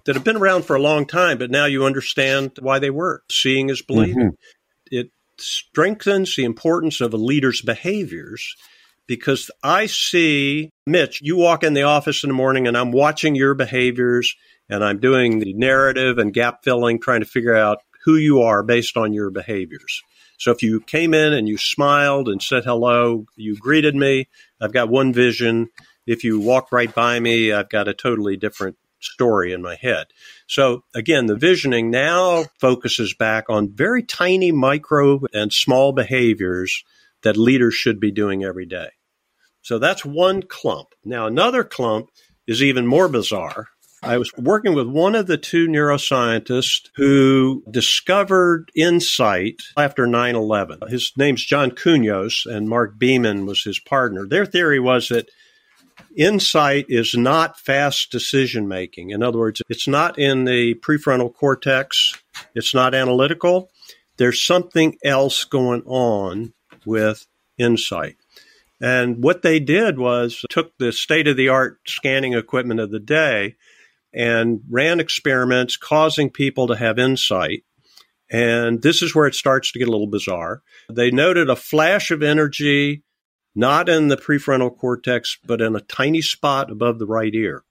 that 0.06 0.16
have 0.16 0.24
been 0.24 0.38
around 0.38 0.64
for 0.64 0.76
a 0.76 0.82
long 0.82 1.06
time, 1.06 1.38
but 1.38 1.52
now 1.52 1.66
you 1.66 1.86
understand 1.86 2.52
why 2.60 2.80
they 2.80 2.90
work. 2.90 3.24
Seeing 3.30 3.70
is 3.70 3.82
believing. 3.82 4.32
Mm-hmm. 4.32 4.36
It 4.92 5.12
strengthens 5.38 6.36
the 6.36 6.44
importance 6.44 7.02
of 7.02 7.14
a 7.14 7.18
leader's 7.18 7.62
behaviors 7.62 8.56
because 9.08 9.52
I 9.64 9.88
see, 9.88 10.70
Mitch, 10.86 11.22
you 11.22 11.36
walk 11.36 11.64
in 11.64 11.74
the 11.74 11.84
office 11.84 12.24
in 12.24 12.30
the 12.30 12.34
morning 12.34 12.68
and 12.68 12.78
I'm 12.78 12.92
watching 12.92 13.36
your 13.36 13.54
behaviors 13.54 14.36
and 14.70 14.84
I'm 14.84 15.00
doing 15.00 15.40
the 15.40 15.54
narrative 15.54 16.18
and 16.18 16.34
gap 16.34 16.64
filling, 16.64 17.00
trying 17.00 17.20
to 17.20 17.26
figure 17.26 17.56
out 17.56 17.80
who 18.06 18.16
you 18.16 18.42
are 18.42 18.64
based 18.64 18.98
on 18.98 19.14
your 19.14 19.30
behaviors. 19.30 20.02
So 20.38 20.52
if 20.52 20.64
you 20.64 20.82
came 20.82 21.14
in 21.14 21.34
and 21.34 21.48
you 21.48 21.58
smiled 21.58 22.28
and 22.28 22.42
said 22.42 22.64
hello, 22.64 23.26
you 23.36 23.56
greeted 23.58 23.96
me, 23.96 24.28
I've 24.62 24.74
got 24.74 24.90
one 24.90 25.12
vision. 25.12 25.70
If 26.06 26.24
you 26.24 26.40
walk 26.40 26.72
right 26.72 26.94
by 26.94 27.20
me, 27.20 27.52
I've 27.52 27.70
got 27.70 27.88
a 27.88 27.94
totally 27.94 28.38
different 28.38 28.78
story 29.00 29.52
in 29.52 29.62
my 29.62 29.76
head. 29.76 30.08
So 30.48 30.84
again, 30.94 31.26
the 31.26 31.36
visioning 31.36 31.90
now 31.90 32.46
focuses 32.60 33.14
back 33.14 33.46
on 33.50 33.74
very 33.74 34.04
tiny 34.04 34.52
micro 34.52 35.22
and 35.34 35.52
small 35.52 35.92
behaviors 35.92 36.84
that 37.24 37.38
leaders 37.38 37.74
should 37.74 38.00
be 38.00 38.12
doing 38.12 38.44
every 38.44 38.66
day. 38.66 38.90
So 39.62 39.80
that's 39.80 40.06
one 40.06 40.44
clump. 40.44 40.90
Now 41.04 41.28
another 41.28 41.64
clump 41.64 42.10
is 42.48 42.64
even 42.64 42.88
more 42.88 43.08
bizarre. 43.08 43.68
I 44.04 44.18
was 44.18 44.32
working 44.36 44.74
with 44.74 44.88
one 44.88 45.14
of 45.14 45.28
the 45.28 45.38
two 45.38 45.68
neuroscientists 45.68 46.90
who 46.96 47.64
discovered 47.70 48.72
insight 48.76 49.62
after 49.78 50.08
9 50.08 50.36
11. 50.36 50.80
His 50.90 51.14
name's 51.16 51.46
John 51.46 51.70
Kounios, 51.70 52.48
and 52.48 52.68
Mark 52.68 52.98
Beeman 52.98 53.46
was 53.46 53.64
his 53.64 53.80
partner. 53.80 54.26
Their 54.26 54.48
theory 54.48 54.80
was 54.80 55.10
that 55.10 55.30
insight 56.18 56.88
is 56.90 57.14
not 57.14 57.60
fast 57.60 58.12
decision 58.12 58.68
making. 58.68 59.12
In 59.12 59.22
other 59.22 59.38
words, 59.38 59.62
it's 59.70 59.88
not 59.88 60.18
in 60.18 60.46
the 60.46 60.74
prefrontal 60.76 61.34
cortex, 61.34 62.16
it's 62.56 62.74
not 62.74 62.96
analytical. 62.96 63.70
There's 64.18 64.42
something 64.42 64.98
else 65.04 65.44
going 65.44 65.84
on 65.86 66.54
with 66.86 67.28
insight. 67.60 68.18
And 68.82 69.24
what 69.24 69.44
they 69.44 69.60
did 69.60 70.00
was 70.00 70.44
took 70.50 70.76
the 70.80 70.92
state 70.92 71.28
of 71.28 71.38
the 71.38 71.50
art 71.50 71.80
scanning 71.86 72.34
equipment 72.34 72.80
of 72.80 72.90
the 72.90 73.00
day 73.00 73.58
and 74.14 74.62
ran 74.70 75.00
experiments 75.00 75.78
causing 75.78 76.30
people 76.30 76.68
to 76.68 76.76
have 76.76 77.00
insight. 77.00 77.64
And 78.30 78.82
this 78.82 79.02
is 79.02 79.14
where 79.14 79.28
it 79.28 79.36
starts 79.36 79.72
to 79.72 79.80
get 79.80 79.88
a 79.88 79.92
little 79.92 80.08
bizarre. 80.08 80.62
They 80.90 81.12
noted 81.12 81.50
a 81.50 81.56
flash 81.56 82.12
of 82.12 82.24
energy, 82.24 83.04
not 83.56 83.90
in 83.90 84.08
the 84.08 84.18
prefrontal 84.18 84.76
cortex, 84.76 85.38
but 85.46 85.62
in 85.62 85.76
a 85.76 85.82
tiny 85.82 86.22
spot 86.22 86.72
above 86.72 87.00
the 87.00 87.06
right 87.06 87.34
ear. 87.34 87.64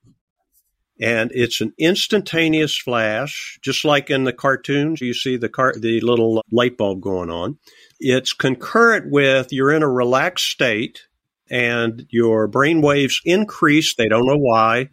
And 1.01 1.33
it's 1.35 1.63
an 1.63 1.73
instantaneous 1.79 2.77
flash, 2.77 3.59
just 3.63 3.87
like 3.87 4.11
in 4.11 4.25
the 4.25 4.35
cartoons. 4.35 5.01
You 5.01 5.15
see 5.15 5.39
the 5.39 5.49
car- 5.49 5.75
the 5.75 6.01
little 6.03 6.45
light 6.53 6.77
bulb 6.77 7.01
going 7.01 7.31
on. 7.31 7.59
It's 7.99 8.35
concurrent 8.35 9.11
with 9.11 9.51
you're 9.51 9.73
in 9.73 9.83
a 9.83 9.89
relaxed 9.89 10.49
state 10.49 11.07
and 11.51 12.07
your 12.11 12.47
brain 12.49 12.83
waves 12.83 13.23
increase. 13.25 13.95
They 13.95 14.09
don't 14.09 14.27
know 14.27 14.39
why. 14.39 14.91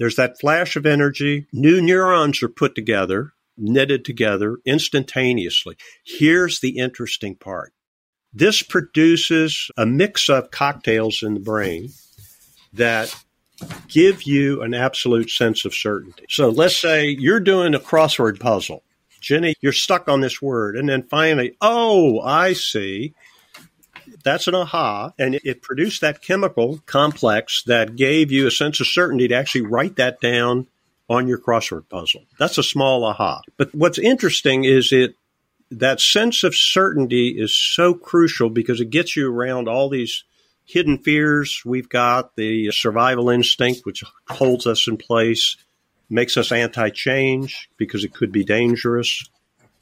There's 0.00 0.16
that 0.16 0.40
flash 0.40 0.76
of 0.76 0.86
energy. 0.86 1.46
New 1.52 1.82
neurons 1.82 2.42
are 2.42 2.48
put 2.48 2.74
together, 2.74 3.34
knitted 3.58 4.02
together 4.02 4.56
instantaneously. 4.64 5.76
Here's 6.02 6.60
the 6.60 6.78
interesting 6.78 7.36
part. 7.36 7.74
This 8.32 8.62
produces 8.62 9.70
a 9.76 9.84
mix 9.84 10.30
of 10.30 10.50
cocktails 10.50 11.22
in 11.22 11.34
the 11.34 11.40
brain 11.40 11.90
that 12.72 13.14
give 13.88 14.22
you 14.22 14.62
an 14.62 14.72
absolute 14.72 15.28
sense 15.28 15.66
of 15.66 15.74
certainty. 15.74 16.24
So 16.30 16.48
let's 16.48 16.78
say 16.78 17.06
you're 17.06 17.38
doing 17.38 17.74
a 17.74 17.78
crossword 17.78 18.40
puzzle. 18.40 18.82
Jenny, 19.20 19.54
you're 19.60 19.72
stuck 19.72 20.08
on 20.08 20.22
this 20.22 20.40
word. 20.40 20.76
And 20.76 20.88
then 20.88 21.02
finally, 21.02 21.58
oh, 21.60 22.20
I 22.20 22.54
see. 22.54 23.12
That's 24.24 24.46
an 24.48 24.54
aha. 24.54 25.12
And 25.18 25.34
it- 25.36 25.42
it 25.44 25.62
produced 25.62 26.00
that 26.00 26.22
chemical 26.22 26.82
complex 26.86 27.62
that 27.64 27.96
gave 27.96 28.30
you 28.30 28.46
a 28.46 28.50
sense 28.50 28.80
of 28.80 28.86
certainty 28.86 29.28
to 29.28 29.34
actually 29.34 29.62
write 29.62 29.96
that 29.96 30.20
down 30.20 30.66
on 31.08 31.26
your 31.26 31.38
crossword 31.38 31.88
puzzle. 31.88 32.24
That's 32.38 32.58
a 32.58 32.62
small 32.62 33.04
aha. 33.04 33.42
But 33.56 33.74
what's 33.74 33.98
interesting 33.98 34.64
is 34.64 34.92
it 34.92 35.14
that 35.70 36.00
sense 36.00 36.42
of 36.44 36.54
certainty 36.54 37.30
is 37.38 37.54
so 37.54 37.94
crucial 37.94 38.50
because 38.50 38.80
it 38.80 38.90
gets 38.90 39.16
you 39.16 39.32
around 39.32 39.68
all 39.68 39.88
these 39.88 40.24
hidden 40.64 40.98
fears 40.98 41.62
we've 41.64 41.88
got, 41.88 42.36
the 42.36 42.70
survival 42.70 43.28
instinct, 43.30 43.80
which 43.84 44.04
holds 44.28 44.66
us 44.66 44.86
in 44.86 44.96
place, 44.96 45.56
makes 46.08 46.36
us 46.36 46.52
anti 46.52 46.90
change 46.90 47.68
because 47.76 48.04
it 48.04 48.12
could 48.14 48.30
be 48.32 48.44
dangerous, 48.44 49.28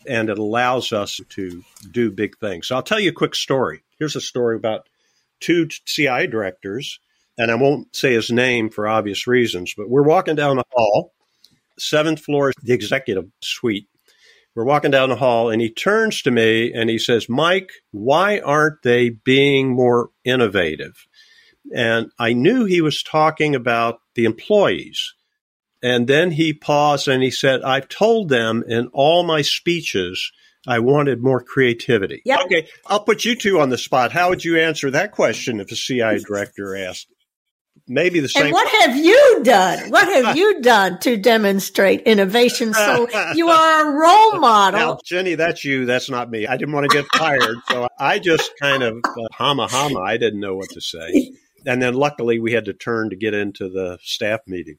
and 0.07 0.31
it 0.31 0.39
allows 0.39 0.93
us 0.93 1.21
to 1.31 1.63
do 1.91 2.11
big 2.11 2.39
things. 2.39 2.69
So 2.69 2.77
I'll 2.77 2.83
tell 2.83 3.01
you 3.01 3.11
a 3.11 3.15
quick 3.15 3.35
story. 3.35 3.83
Here's 3.99 4.17
a 4.17 4.21
story 4.21 4.57
about 4.57 4.89
two 5.41 5.69
CIA 5.87 6.27
directors, 6.27 7.01
and 7.37 7.51
I 7.51 7.57
won't 7.57 7.95
say 7.95 8.15
his 8.15 8.31
name 8.31 8.71
for 8.71 8.89
obvious 8.89 9.27
reasons, 9.27 9.75
but 9.77 9.89
we're 9.89 10.03
walking 10.03 10.37
down 10.37 10.57
the 10.57 10.65
hall, 10.73 11.13
seventh 11.79 12.21
floor, 12.21 12.51
is 12.51 12.55
the 12.63 12.75
executive 12.75 13.27
suite. 13.43 13.89
We're 14.55 14.65
walking 14.65 14.91
down 14.91 15.09
the 15.09 15.17
hall, 15.17 15.51
and 15.51 15.63
he 15.63 15.71
turns 15.71 16.23
to 16.23 16.31
me 16.31 16.73
and 16.73 16.91
he 16.91 16.99
says, 16.99 17.29
Mike, 17.29 17.71
why 17.93 18.41
aren't 18.41 18.83
they 18.83 19.11
being 19.11 19.71
more 19.71 20.11
innovative? 20.25 21.07
And 21.75 22.11
I 22.19 22.33
knew 22.33 22.65
he 22.65 22.81
was 22.81 23.03
talking 23.03 23.55
about 23.55 24.01
the 24.15 24.25
employees. 24.25 25.15
And 25.83 26.09
then 26.09 26.33
he 26.33 26.53
paused 26.53 27.07
and 27.07 27.23
he 27.23 27.31
said, 27.31 27.63
I've 27.63 27.89
told 27.89 28.31
them 28.31 28.65
in 28.67 28.89
all 28.89 29.23
my 29.23 29.43
speeches 29.43 30.33
I 30.67 30.81
wanted 30.81 31.23
more 31.23 31.41
creativity. 31.43 32.23
Yep. 32.25 32.41
Okay, 32.47 32.69
I'll 32.87 33.05
put 33.05 33.25
you 33.25 33.35
two 33.35 33.61
on 33.61 33.71
the 33.71 33.79
spot. 33.79 34.13
How 34.13 34.29
would 34.31 34.45
you 34.45 34.59
answer 34.59 34.91
that 34.91 35.13
question 35.13 35.61
if 35.61 35.71
a 35.71 35.77
CIA 35.77 36.19
director 36.27 36.77
asked? 36.77 37.09
Maybe 37.87 38.21
the 38.21 38.29
same. 38.29 38.47
And 38.47 38.53
what 38.53 38.69
have 38.83 38.97
you 38.97 39.41
done? 39.45 39.91
What 39.91 40.09
have 40.09 40.37
you 40.37 40.61
done 40.61 40.99
to 41.01 41.17
demonstrate 41.17 42.03
innovation? 42.03 42.75
So 42.75 43.09
you 43.35 43.49
are 43.49 43.89
a 43.89 43.99
role 43.99 44.33
Now, 44.35 44.41
model. 44.41 45.01
Jenny, 45.05 45.37
that's 45.37 45.65
you. 45.65 45.87
That's 45.87 46.11
not 46.11 46.31
me. 46.31 46.47
I 46.47 46.57
didn't 46.57 46.75
want 46.75 46.91
to 46.91 46.95
get 46.95 47.07
fired, 47.17 47.57
so 47.71 47.89
I 47.99 48.19
just 48.19 48.51
kind 48.61 48.83
of 48.83 48.99
uh, 49.05 49.29
hama 49.33 49.69
hama. 49.69 50.01
I 50.01 50.17
didn't 50.19 50.41
know 50.41 50.55
what 50.55 50.71
to 50.71 50.81
say, 50.81 51.33
and 51.65 51.81
then 51.81 51.95
luckily 51.95 52.39
we 52.39 52.53
had 52.53 52.67
to 52.67 52.75
turn 52.75 53.11
to 53.11 53.17
get 53.17 53.33
into 53.33 53.69
the 53.69 53.99
staff 54.03 54.41
meeting. 54.47 54.77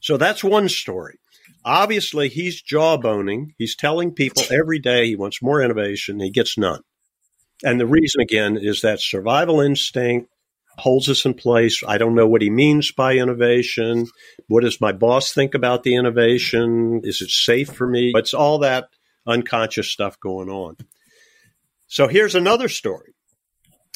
So 0.00 0.16
that's 0.16 0.42
one 0.44 0.68
story. 0.68 1.18
Obviously, 1.66 2.28
he's 2.28 2.62
jawboning. 2.62 3.48
He's 3.58 3.76
telling 3.76 4.12
people 4.12 4.42
every 4.50 4.78
day 4.78 5.06
he 5.06 5.16
wants 5.16 5.42
more 5.42 5.60
innovation. 5.60 6.20
He 6.20 6.30
gets 6.30 6.56
none, 6.56 6.80
and 7.62 7.78
the 7.78 7.86
reason 7.86 8.20
again 8.22 8.56
is 8.56 8.80
that 8.80 9.00
survival 9.00 9.60
instinct 9.60 10.30
holds 10.78 11.08
us 11.08 11.24
in 11.24 11.34
place. 11.34 11.82
I 11.86 11.98
don't 11.98 12.14
know 12.14 12.26
what 12.26 12.42
he 12.42 12.50
means 12.50 12.92
by 12.92 13.14
innovation. 13.14 14.06
What 14.46 14.62
does 14.62 14.80
my 14.80 14.92
boss 14.92 15.32
think 15.32 15.54
about 15.54 15.82
the 15.82 15.96
innovation? 15.96 17.00
Is 17.02 17.20
it 17.20 17.30
safe 17.30 17.68
for 17.68 17.86
me? 17.86 18.12
It's 18.14 18.34
all 18.34 18.58
that 18.58 18.88
unconscious 19.26 19.90
stuff 19.90 20.20
going 20.20 20.48
on. 20.48 20.76
So 21.86 22.08
here's 22.08 22.34
another 22.34 22.68
story. 22.68 23.14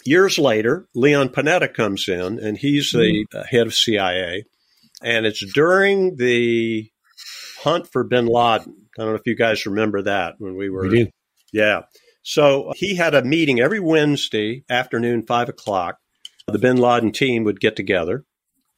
Years 0.04 0.38
later, 0.38 0.88
Leon 0.94 1.28
Panetta 1.30 1.72
comes 1.72 2.08
in, 2.08 2.38
and 2.38 2.56
he's 2.56 2.92
the 2.92 3.26
mm-hmm. 3.32 3.42
head 3.54 3.66
of 3.66 3.74
CIA. 3.74 4.44
And 5.02 5.26
it's 5.26 5.44
during 5.52 6.16
the 6.16 6.90
hunt 7.62 7.90
for 7.90 8.04
bin 8.04 8.26
Laden. 8.26 8.74
I 8.98 9.02
don't 9.02 9.10
know 9.10 9.14
if 9.14 9.26
you 9.26 9.36
guys 9.36 9.66
remember 9.66 10.02
that 10.02 10.34
when 10.38 10.56
we 10.56 10.70
were. 10.70 10.82
We 10.82 11.04
do. 11.04 11.10
Yeah. 11.52 11.82
So 12.22 12.68
uh, 12.68 12.72
he 12.76 12.96
had 12.96 13.14
a 13.14 13.24
meeting 13.24 13.60
every 13.60 13.80
Wednesday 13.80 14.64
afternoon, 14.68 15.26
five 15.26 15.48
o'clock. 15.48 15.98
The 16.46 16.58
bin 16.58 16.76
Laden 16.78 17.12
team 17.12 17.44
would 17.44 17.60
get 17.60 17.76
together 17.76 18.24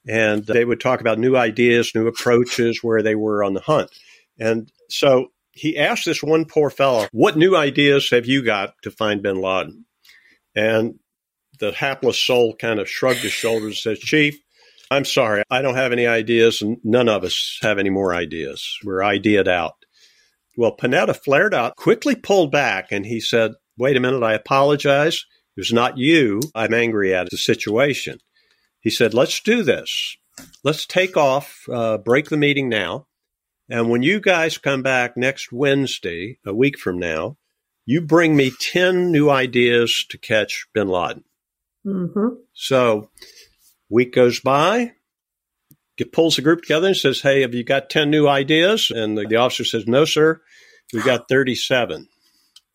and 0.07 0.45
they 0.45 0.65
would 0.65 0.81
talk 0.81 1.01
about 1.01 1.19
new 1.19 1.37
ideas, 1.37 1.93
new 1.95 2.07
approaches, 2.07 2.83
where 2.83 3.03
they 3.03 3.15
were 3.15 3.45
on 3.45 3.55
the 3.55 3.61
hunt. 3.61 3.91
And 4.39 4.71
so 4.91 5.29
he 5.53 5.79
asked 5.79 6.05
this 6.05 6.23
one 6.23 6.45
poor 6.45 6.71
fellow, 6.71 7.07
What 7.12 7.37
new 7.37 7.57
ideas 7.57 8.11
have 8.11 8.27
you 8.27 8.43
got 8.43 8.75
to 8.83 8.91
find 8.91 9.23
bin 9.23 9.41
Laden? 9.41 9.87
And 10.55 10.99
the 11.59 11.73
hapless 11.73 12.19
soul 12.19 12.55
kind 12.57 12.81
of 12.81 12.89
shrugged 12.89 13.21
his 13.21 13.33
shoulders 13.33 13.65
and 13.65 13.77
said, 13.77 13.99
Chief, 13.99 14.42
I'm 14.93 15.05
sorry, 15.05 15.43
I 15.51 15.63
don't 15.63 15.75
have 15.75 15.93
any 15.93 16.07
ideas, 16.07 16.61
and 16.61 16.77
none 16.85 17.09
of 17.09 17.25
us 17.25 17.59
have 17.63 17.79
any 17.79 17.91
more 17.91 18.15
ideas. 18.15 18.79
We're 18.85 19.01
ideaed 19.01 19.49
out. 19.49 19.75
Well, 20.57 20.77
Panetta 20.77 21.17
flared 21.17 21.55
up, 21.55 21.77
quickly 21.77 22.15
pulled 22.15 22.53
back, 22.53 22.93
and 22.93 23.07
he 23.07 23.21
said, 23.21 23.53
Wait 23.79 23.97
a 23.97 24.01
minute, 24.01 24.23
I 24.23 24.35
apologize. 24.35 25.25
It 25.57 25.61
was 25.61 25.73
not 25.73 25.97
you 25.97 26.41
I'm 26.55 26.75
angry 26.75 27.15
at 27.15 27.31
the 27.31 27.39
situation. 27.39 28.19
He 28.81 28.91
said, 28.91 29.15
Let's 29.15 29.41
do 29.41 29.63
this. 29.63 30.17
Let's 30.63 30.87
take 30.87 31.17
off, 31.17 31.63
uh, 31.73 31.99
break 31.99 32.29
the 32.29 32.37
meeting 32.37 32.69
now. 32.69 33.07
And 33.71 33.89
when 33.89 34.03
you 34.03 34.21
guys 34.21 34.59
come 34.59 34.83
back 34.83 35.17
next 35.17 35.53
Wednesday, 35.53 36.39
a 36.45 36.55
week 36.55 36.79
from 36.79 36.99
now, 36.99 37.39
you 37.87 38.03
bring 38.03 38.37
me 38.37 38.53
10 38.61 39.11
new 39.11 39.31
ideas 39.31 40.05
to 40.11 40.19
catch 40.19 40.67
bin 40.75 40.89
Laden. 40.89 41.25
Mm-hmm. 41.87 42.35
So, 42.53 43.11
week 43.93 44.15
goes 44.15 44.41
by, 44.41 44.93
Get, 45.99 46.13
pulls 46.13 46.37
the 46.37 46.43
group 46.43 46.63
together 46.63 46.89
and 46.89 46.97
says, 46.97 47.21
Hey, 47.21 47.43
have 47.43 47.55
you 47.55 47.65
got 47.65 47.91
10 47.91 48.11
new 48.11 48.27
ideas? 48.27 48.91
And 48.91 49.17
the, 49.17 49.27
the 49.27 49.37
officer 49.37 49.65
says, 49.65 49.87
No, 49.87 50.05
sir, 50.05 50.41
We've 50.93 51.05
got 51.05 51.29
37. 51.29 52.07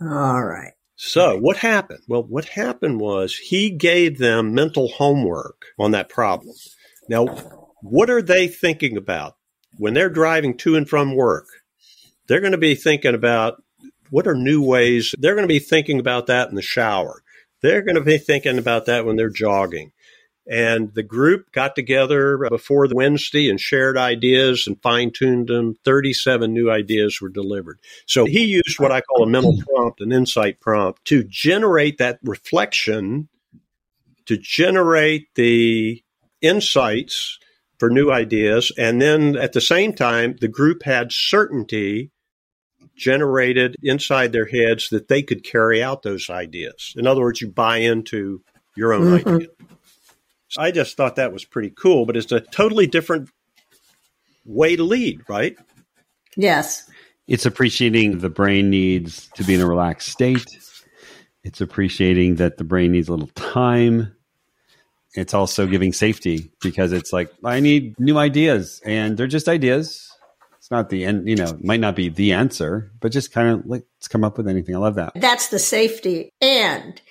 All 0.02 0.44
right. 0.44 0.74
So 0.96 1.38
what 1.38 1.58
happened? 1.58 2.00
Well, 2.08 2.24
what 2.24 2.46
happened 2.46 3.00
was 3.00 3.36
he 3.36 3.70
gave 3.70 4.18
them 4.18 4.56
mental 4.56 4.88
homework 4.88 5.66
on 5.78 5.92
that 5.92 6.10
problem. 6.10 6.56
Now, 7.08 7.28
what 7.82 8.10
are 8.10 8.24
they 8.24 8.48
thinking 8.48 8.98
about 8.98 9.36
when 9.78 9.94
they're 9.94 10.10
driving 10.10 10.58
to 10.58 10.76
and 10.76 10.90
from 10.90 11.16
work? 11.16 11.46
They're 12.28 12.42
going 12.42 12.54
to 12.54 12.58
be 12.58 12.76
thinking 12.76 13.14
about 13.14 13.62
what 14.10 14.28
are 14.28 14.36
new 14.36 14.64
ways. 14.64 15.14
They're 15.20 15.36
going 15.36 15.48
to 15.48 15.54
be 15.54 15.60
thinking 15.60 16.00
about 16.00 16.28
that 16.28 16.50
in 16.50 16.56
the 16.56 16.62
shower. 16.64 17.22
They're 17.62 17.84
going 17.84 17.96
to 17.96 18.02
be 18.02 18.18
thinking 18.18 18.58
about 18.58 18.88
that 18.88 19.06
when 19.06 19.16
they're 19.16 19.30
jogging. 19.30 19.92
And 20.50 20.94
the 20.94 21.04
group 21.04 21.52
got 21.52 21.76
together 21.76 22.38
before 22.50 22.88
the 22.88 22.96
Wednesday 22.96 23.50
and 23.50 23.60
shared 23.60 23.98
ideas 23.98 24.66
and 24.66 24.82
fine 24.82 25.12
tuned 25.12 25.48
them. 25.48 25.76
37 25.84 26.54
new 26.54 26.72
ideas 26.72 27.20
were 27.22 27.30
delivered. 27.30 27.80
So 28.06 28.26
he 28.26 28.46
used 28.46 28.80
what 28.80 28.92
I 28.92 29.02
call 29.02 29.24
a 29.24 29.30
mental 29.30 29.58
prompt, 29.58 30.00
an 30.00 30.14
insight 30.14 30.62
prompt 30.62 31.04
to 31.06 31.24
generate 31.24 31.98
that 31.98 32.20
reflection, 32.24 33.28
to 34.26 34.38
generate 34.38 35.28
the 35.36 36.02
insights 36.42 37.40
for 37.78 37.90
new 37.90 38.10
ideas. 38.10 38.72
And 38.78 39.02
then 39.02 39.36
at 39.36 39.54
the 39.54 39.62
same 39.62 39.94
time, 39.94 40.38
the 40.40 40.48
group 40.48 40.84
had 40.84 41.12
certainty 41.12 42.12
generated 42.96 43.76
inside 43.84 44.32
their 44.32 44.48
heads 44.48 44.90
that 44.90 45.08
they 45.08 45.22
could 45.22 45.44
carry 45.44 45.84
out 45.84 46.04
those 46.04 46.30
ideas. 46.30 46.94
In 46.98 47.06
other 47.06 47.22
words, 47.22 47.42
you 47.42 47.50
buy 47.50 47.78
into 47.78 48.42
your 48.76 48.94
own 48.94 49.20
mm-hmm. 49.20 49.36
idea. 49.36 49.48
So 50.50 50.62
I 50.62 50.72
just 50.72 50.96
thought 50.96 51.18
that 51.18 51.34
was 51.34 51.44
pretty 51.46 51.72
cool, 51.72 52.06
but 52.06 52.16
it's 52.16 52.32
a 52.32 52.40
totally 52.40 52.88
different 52.88 53.30
way 54.46 54.76
to 54.76 54.84
lead, 54.84 55.22
right? 55.28 55.58
Yes. 56.36 56.90
It's 57.28 57.46
appreciating 57.46 58.20
the 58.20 58.30
brain 58.30 58.70
needs 58.70 59.28
to 59.36 59.44
be 59.44 59.56
in 59.56 59.62
a 59.62 59.68
relaxed 59.68 60.10
state. 60.10 60.46
It's 61.44 61.60
appreciating 61.60 62.36
that 62.36 62.58
the 62.58 62.64
brain 62.64 62.94
needs 62.94 63.10
a 63.10 63.12
little 63.12 63.28
time. 63.36 64.14
It's 65.14 65.34
also 65.34 65.68
giving 65.68 65.94
safety 65.94 66.52
because 66.62 66.92
it's 66.92 67.12
like, 67.12 67.32
I 67.44 67.60
need 67.60 68.00
new 68.00 68.18
ideas 68.18 68.82
and 68.86 69.18
they're 69.18 69.28
just 69.28 69.50
ideas. 69.50 70.12
It's 70.58 70.72
not 70.72 70.90
the 70.90 71.06
end, 71.06 71.28
you 71.28 71.36
know, 71.36 71.50
it 71.50 71.64
might 71.64 71.80
not 71.80 71.96
be 71.96 72.10
the 72.10 72.34
answer, 72.34 72.92
but 73.00 73.12
just 73.12 73.32
kind 73.32 73.50
of 73.50 73.66
like, 73.66 73.84
let's 73.98 74.08
come 74.08 74.24
up 74.24 74.38
with 74.38 74.48
anything. 74.48 74.76
I 74.76 74.80
love 74.80 74.96
that. 74.96 75.14
That's 75.16 75.48
the 75.48 75.60
safety. 75.60 76.32
And 76.42 77.02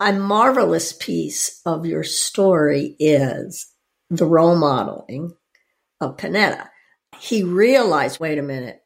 a 0.00 0.12
marvelous 0.12 0.92
piece 0.92 1.60
of 1.64 1.86
your 1.86 2.02
story 2.02 2.96
is 2.98 3.66
the 4.10 4.26
role 4.26 4.56
modeling 4.56 5.32
of 6.00 6.16
Panetta. 6.16 6.68
He 7.18 7.42
realized, 7.42 8.20
wait 8.20 8.38
a 8.38 8.42
minute, 8.42 8.82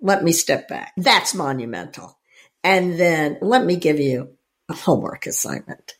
let 0.00 0.22
me 0.24 0.32
step 0.32 0.68
back. 0.68 0.92
That's 0.96 1.34
monumental. 1.34 2.18
And 2.62 2.98
then 2.98 3.38
let 3.40 3.64
me 3.64 3.76
give 3.76 3.98
you 4.00 4.36
a 4.68 4.74
homework 4.74 5.26
assignment. 5.26 5.94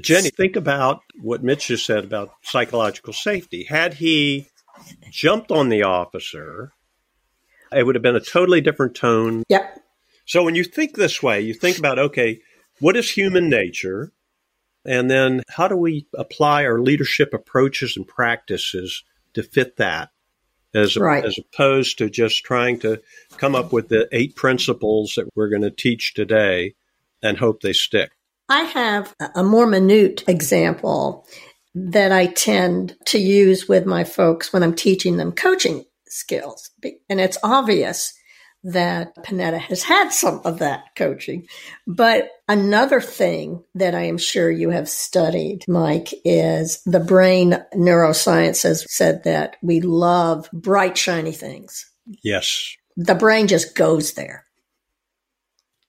Jenny, 0.00 0.30
think 0.30 0.56
about 0.56 1.00
what 1.20 1.42
Mitch 1.42 1.68
just 1.68 1.86
said 1.86 2.04
about 2.04 2.32
psychological 2.42 3.12
safety. 3.12 3.64
Had 3.64 3.94
he 3.94 4.48
jumped 5.10 5.50
on 5.50 5.70
the 5.70 5.82
officer, 5.82 6.72
it 7.72 7.84
would 7.84 7.94
have 7.94 8.02
been 8.02 8.16
a 8.16 8.20
totally 8.20 8.60
different 8.60 8.94
tone. 8.94 9.44
Yep. 9.48 9.80
So 10.26 10.44
when 10.44 10.54
you 10.54 10.64
think 10.64 10.94
this 10.94 11.22
way, 11.22 11.40
you 11.40 11.54
think 11.54 11.78
about, 11.78 11.98
okay, 11.98 12.40
what 12.80 12.96
is 12.96 13.10
human 13.10 13.48
nature? 13.48 14.12
And 14.84 15.10
then 15.10 15.42
how 15.48 15.68
do 15.68 15.76
we 15.76 16.06
apply 16.14 16.64
our 16.64 16.80
leadership 16.80 17.34
approaches 17.34 17.96
and 17.96 18.06
practices 18.06 19.04
to 19.34 19.42
fit 19.42 19.76
that? 19.76 20.10
As, 20.74 20.98
right. 20.98 21.24
as 21.24 21.38
opposed 21.38 21.96
to 21.98 22.10
just 22.10 22.44
trying 22.44 22.78
to 22.80 23.00
come 23.38 23.54
up 23.54 23.72
with 23.72 23.88
the 23.88 24.06
eight 24.12 24.36
principles 24.36 25.14
that 25.16 25.26
we're 25.34 25.48
going 25.48 25.62
to 25.62 25.70
teach 25.70 26.12
today 26.12 26.74
and 27.22 27.38
hope 27.38 27.62
they 27.62 27.72
stick. 27.72 28.12
I 28.50 28.62
have 28.62 29.14
a 29.34 29.42
more 29.42 29.66
minute 29.66 30.24
example 30.28 31.26
that 31.74 32.12
I 32.12 32.26
tend 32.26 32.96
to 33.06 33.18
use 33.18 33.66
with 33.66 33.86
my 33.86 34.04
folks 34.04 34.52
when 34.52 34.62
I'm 34.62 34.74
teaching 34.74 35.16
them 35.16 35.32
coaching 35.32 35.84
skills. 36.06 36.70
And 37.08 37.20
it's 37.20 37.38
obvious 37.42 38.12
that 38.64 39.14
Panetta 39.24 39.58
has 39.58 39.82
had 39.82 40.10
some 40.10 40.40
of 40.44 40.58
that 40.58 40.94
coaching. 40.96 41.46
But 41.86 42.30
another 42.48 43.00
thing 43.00 43.62
that 43.74 43.94
I 43.94 44.02
am 44.02 44.18
sure 44.18 44.50
you 44.50 44.70
have 44.70 44.88
studied, 44.88 45.64
Mike, 45.68 46.12
is 46.24 46.82
the 46.84 47.00
brain 47.00 47.62
neuroscience 47.74 48.64
has 48.64 48.84
said 48.92 49.24
that 49.24 49.56
we 49.62 49.80
love 49.80 50.48
bright, 50.52 50.98
shiny 50.98 51.32
things. 51.32 51.88
Yes. 52.22 52.76
The 52.96 53.14
brain 53.14 53.46
just 53.46 53.76
goes 53.76 54.14
there. 54.14 54.44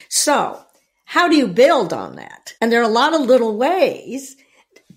So, 0.09 0.63
how 1.05 1.27
do 1.27 1.35
you 1.35 1.47
build 1.47 1.91
on 1.91 2.17
that? 2.17 2.53
And 2.61 2.71
there 2.71 2.81
are 2.81 2.89
a 2.89 2.93
lot 2.93 3.13
of 3.13 3.21
little 3.21 3.57
ways 3.57 4.35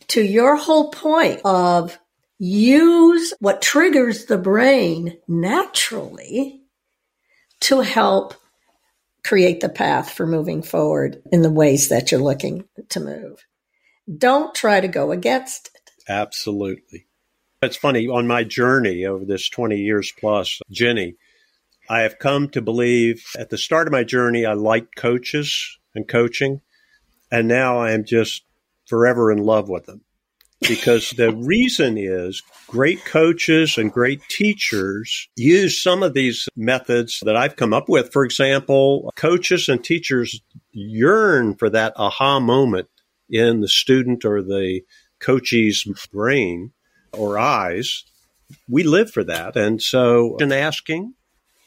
to 0.09 0.23
your 0.23 0.57
whole 0.57 0.91
point 0.91 1.41
of 1.45 1.99
use 2.39 3.33
what 3.39 3.63
triggers 3.63 4.27
the 4.27 4.37
brain 4.37 5.17
naturally 5.29 6.62
to 7.63 7.81
help 7.81 8.35
create 9.25 9.61
the 9.61 9.69
path 9.69 10.11
for 10.11 10.27
moving 10.27 10.63
forward 10.63 11.23
in 11.31 11.43
the 11.43 11.51
ways 11.51 11.89
that 11.89 12.11
you're 12.11 12.21
looking 12.21 12.65
to 12.91 13.01
move. 13.01 13.45
Don't 14.19 14.55
try 14.55 14.81
to 14.81 14.89
go 14.89 15.13
against 15.13 15.71
it. 15.75 15.91
Absolutely. 16.09 17.07
It's 17.63 17.77
funny, 17.77 18.09
on 18.09 18.27
my 18.27 18.43
journey 18.43 19.07
over 19.07 19.25
this 19.25 19.49
20 19.49 19.77
years 19.77 20.13
plus, 20.19 20.59
Jenny, 20.71 21.15
I 21.89 22.01
have 22.01 22.19
come 22.19 22.49
to 22.51 22.61
believe 22.61 23.25
at 23.39 23.51
the 23.51 23.59
start 23.59 23.87
of 23.87 23.93
my 23.93 24.03
journey, 24.03 24.45
I 24.45 24.55
liked 24.55 24.97
coaches 24.97 25.79
and 25.95 26.09
coaching. 26.09 26.61
And 27.31 27.47
now 27.47 27.79
I 27.79 27.93
am 27.93 28.05
just 28.05 28.43
forever 28.87 29.31
in 29.31 29.39
love 29.39 29.69
with 29.69 29.87
them 29.87 30.03
because 30.69 31.11
the 31.11 31.35
reason 31.35 31.97
is 31.99 32.43
great 32.67 33.05
coaches 33.05 33.77
and 33.77 33.93
great 33.93 34.21
teachers 34.29 35.29
use 35.37 35.83
some 35.83 36.03
of 36.03 36.15
these 36.15 36.49
methods 36.57 37.21
that 37.25 37.37
I've 37.37 37.57
come 37.57 37.73
up 37.73 37.89
with. 37.89 38.13
For 38.13 38.25
example, 38.25 39.13
coaches 39.17 39.69
and 39.69 39.83
teachers 39.83 40.41
yearn 40.73 41.55
for 41.55 41.69
that 41.71 41.93
aha 41.97 42.41
moment 42.41 42.89
in 43.29 43.61
the 43.61 43.69
student 43.69 44.25
or 44.25 44.43
the 44.43 44.83
coachee's 45.21 45.85
brain 46.13 46.73
or 47.13 47.39
eyes. 47.39 48.05
We 48.69 48.83
live 48.83 49.11
for 49.11 49.25
that. 49.25 49.57
And 49.57 49.81
so, 49.81 50.37
in 50.37 50.53
asking, 50.53 51.15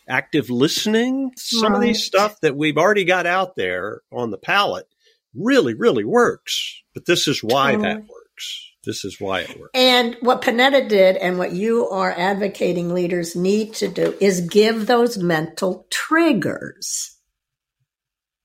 active 0.08 0.50
listening, 0.50 1.32
some 1.36 1.74
right. 1.74 1.76
of 1.76 1.82
these 1.82 2.04
stuff 2.04 2.40
that 2.42 2.56
we've 2.56 2.78
already 2.78 3.06
got 3.06 3.26
out 3.26 3.56
there 3.56 4.02
on 4.12 4.30
the 4.32 4.38
palette 4.38 4.88
really, 5.34 5.74
really 5.74 6.04
works. 6.04 6.84
But 6.94 7.06
this 7.06 7.28
is 7.28 7.44
why 7.44 7.76
that 7.76 8.02
works. 8.08 8.72
This 8.86 9.04
is 9.04 9.20
why 9.20 9.42
it 9.42 9.60
works. 9.60 9.72
And 9.74 10.16
what 10.22 10.42
Panetta 10.42 10.88
did 10.88 11.18
and 11.18 11.38
what 11.38 11.52
you 11.52 11.90
are 11.90 12.12
advocating 12.12 12.94
leaders 12.94 13.36
need 13.36 13.74
to 13.76 13.88
do 13.88 14.16
is 14.20 14.42
give 14.42 14.88
those 14.88 15.18
mental 15.18 15.88
triggers. 15.90 17.16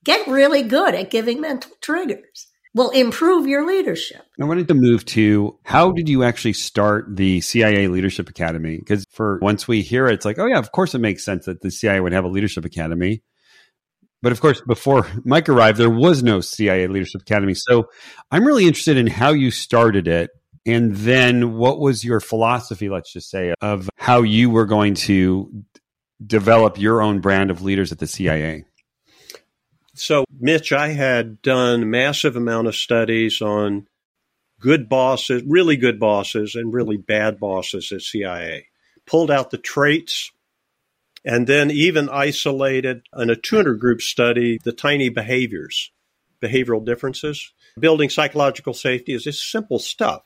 Get 0.05 0.27
really 0.27 0.63
good 0.63 0.95
at 0.95 1.11
giving 1.11 1.41
mental 1.41 1.73
triggers. 1.81 2.47
Will 2.73 2.91
improve 2.91 3.49
your 3.49 3.67
leadership. 3.67 4.23
I 4.41 4.45
wanted 4.45 4.69
to 4.69 4.75
move 4.75 5.05
to 5.07 5.59
how 5.65 5.91
did 5.91 6.09
you 6.09 6.23
actually 6.23 6.53
start 6.53 7.17
the 7.17 7.41
CIA 7.41 7.89
Leadership 7.89 8.29
Academy? 8.29 8.79
Because 8.79 9.05
for 9.11 9.41
once 9.43 9.67
we 9.67 9.83
hear 9.83 10.07
it, 10.07 10.15
it's 10.15 10.25
like, 10.25 10.39
oh 10.39 10.47
yeah, 10.47 10.59
of 10.59 10.71
course 10.71 10.95
it 10.95 11.01
makes 11.01 11.25
sense 11.25 11.47
that 11.47 11.63
the 11.63 11.71
CIA 11.73 12.01
would 12.01 12.13
have 12.13 12.25
a 12.25 12.29
leadership 12.29 12.65
academy. 12.65 13.23
But 14.23 14.33
of 14.33 14.41
course, 14.41 14.61
before 14.61 15.07
Mike 15.25 15.49
arrived, 15.49 15.79
there 15.79 15.91
was 15.91 16.23
no 16.23 16.41
CIA 16.41 16.87
Leadership 16.87 17.23
Academy. 17.23 17.55
So 17.55 17.89
I'm 18.31 18.45
really 18.45 18.67
interested 18.67 18.97
in 18.97 19.07
how 19.07 19.31
you 19.31 19.51
started 19.51 20.07
it. 20.07 20.31
And 20.67 20.95
then 20.95 21.55
what 21.55 21.81
was 21.81 22.05
your 22.05 22.21
philosophy, 22.21 22.91
let's 22.91 23.13
just 23.13 23.31
say, 23.31 23.55
of 23.63 23.89
how 23.97 24.23
you 24.23 24.51
were 24.51 24.67
going 24.67 24.95
to 24.95 25.65
develop 26.25 26.79
your 26.79 27.01
own 27.01 27.21
brand 27.21 27.51
of 27.51 27.63
leaders 27.63 27.93
at 27.93 27.99
the 27.99 28.07
CIA? 28.07 28.65
So, 29.95 30.25
Mitch, 30.39 30.73
I 30.73 30.89
had 30.89 31.41
done 31.41 31.91
massive 31.91 32.37
amount 32.37 32.69
of 32.69 32.77
studies 32.77 33.41
on 33.41 33.87
good 34.61 34.89
bosses, 34.89 35.43
really 35.47 35.77
good 35.77 35.99
bosses, 35.99 36.55
and 36.55 36.73
really 36.73 36.99
bad 36.99 37.41
bosses 37.41 37.91
at 37.91 38.03
CIA. 38.03 38.67
Pulled 39.07 39.31
out 39.31 39.51
the 39.51 39.59
traits 39.59 40.31
and 41.25 41.47
then 41.47 41.71
even 41.71 42.09
isolated 42.09 43.03
in 43.17 43.31
a 43.31 43.37
200 43.37 43.79
group 43.79 44.01
study 44.01 44.59
the 44.63 44.73
tiny 44.73 45.09
behaviors, 45.09 45.91
behavioral 46.41 46.85
differences. 46.85 47.53
Building 47.79 48.11
psychological 48.11 48.75
safety 48.75 49.13
is 49.13 49.25
just 49.25 49.51
simple 49.51 49.79
stuff. 49.79 50.23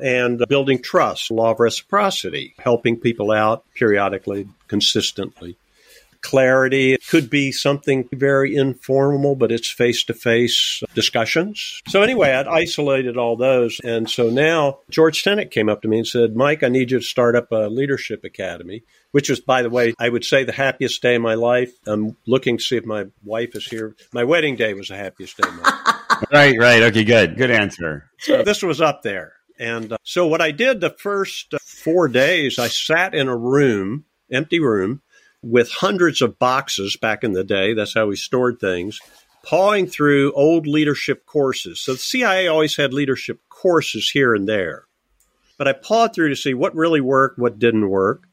And 0.00 0.44
building 0.48 0.80
trust, 0.80 1.30
law 1.30 1.52
of 1.52 1.60
reciprocity, 1.60 2.54
helping 2.58 3.00
people 3.00 3.32
out 3.32 3.64
periodically, 3.74 4.46
consistently. 4.68 5.56
Clarity 6.20 6.94
it 6.94 7.06
could 7.08 7.30
be 7.30 7.50
something 7.52 8.08
very 8.12 8.54
informal, 8.54 9.34
but 9.34 9.50
it's 9.50 9.70
face 9.70 10.04
to 10.04 10.14
face 10.14 10.82
discussions. 10.94 11.80
So, 11.88 12.02
anyway, 12.02 12.32
I'd 12.32 12.48
isolated 12.48 13.16
all 13.16 13.36
those. 13.36 13.80
And 13.82 14.10
so 14.10 14.28
now 14.28 14.80
George 14.90 15.22
Tenet 15.22 15.50
came 15.52 15.68
up 15.68 15.82
to 15.82 15.88
me 15.88 15.98
and 15.98 16.06
said, 16.06 16.36
Mike, 16.36 16.62
I 16.62 16.68
need 16.68 16.90
you 16.90 16.98
to 16.98 17.04
start 17.04 17.36
up 17.36 17.50
a 17.50 17.68
leadership 17.68 18.24
academy 18.24 18.82
which 19.12 19.30
was, 19.30 19.40
by 19.40 19.62
the 19.62 19.70
way, 19.70 19.94
I 19.98 20.08
would 20.08 20.24
say 20.24 20.44
the 20.44 20.52
happiest 20.52 21.02
day 21.02 21.16
of 21.16 21.22
my 21.22 21.34
life. 21.34 21.72
I'm 21.86 22.16
looking 22.26 22.58
to 22.58 22.62
see 22.62 22.76
if 22.76 22.84
my 22.84 23.06
wife 23.24 23.54
is 23.54 23.66
here. 23.66 23.96
My 24.12 24.24
wedding 24.24 24.56
day 24.56 24.74
was 24.74 24.88
the 24.88 24.96
happiest 24.96 25.36
day 25.36 25.48
of 25.48 25.54
my 25.54 25.62
life. 25.62 26.24
right, 26.32 26.58
right. 26.58 26.82
Okay, 26.84 27.04
good. 27.04 27.36
Good 27.36 27.50
answer. 27.50 28.10
So 28.18 28.42
this 28.42 28.62
was 28.62 28.80
up 28.80 29.02
there. 29.02 29.34
And 29.58 29.92
uh, 29.92 29.96
so 30.02 30.26
what 30.26 30.40
I 30.40 30.52
did 30.52 30.80
the 30.80 30.90
first 30.90 31.54
uh, 31.54 31.58
four 31.60 32.08
days, 32.08 32.58
I 32.58 32.68
sat 32.68 33.14
in 33.14 33.28
a 33.28 33.36
room, 33.36 34.04
empty 34.30 34.60
room, 34.60 35.02
with 35.42 35.70
hundreds 35.70 36.22
of 36.22 36.38
boxes 36.38 36.96
back 36.96 37.24
in 37.24 37.32
the 37.32 37.44
day. 37.44 37.74
That's 37.74 37.94
how 37.94 38.06
we 38.06 38.16
stored 38.16 38.60
things, 38.60 39.00
pawing 39.42 39.86
through 39.86 40.32
old 40.32 40.66
leadership 40.66 41.26
courses. 41.26 41.80
So 41.80 41.92
the 41.92 41.98
CIA 41.98 42.48
always 42.48 42.76
had 42.76 42.92
leadership 42.92 43.40
courses 43.48 44.10
here 44.10 44.34
and 44.34 44.48
there. 44.48 44.84
But 45.56 45.66
I 45.66 45.72
pawed 45.72 46.14
through 46.14 46.28
to 46.28 46.36
see 46.36 46.54
what 46.54 46.76
really 46.76 47.00
worked, 47.00 47.38
what 47.38 47.58
didn't 47.58 47.88
work. 47.88 48.27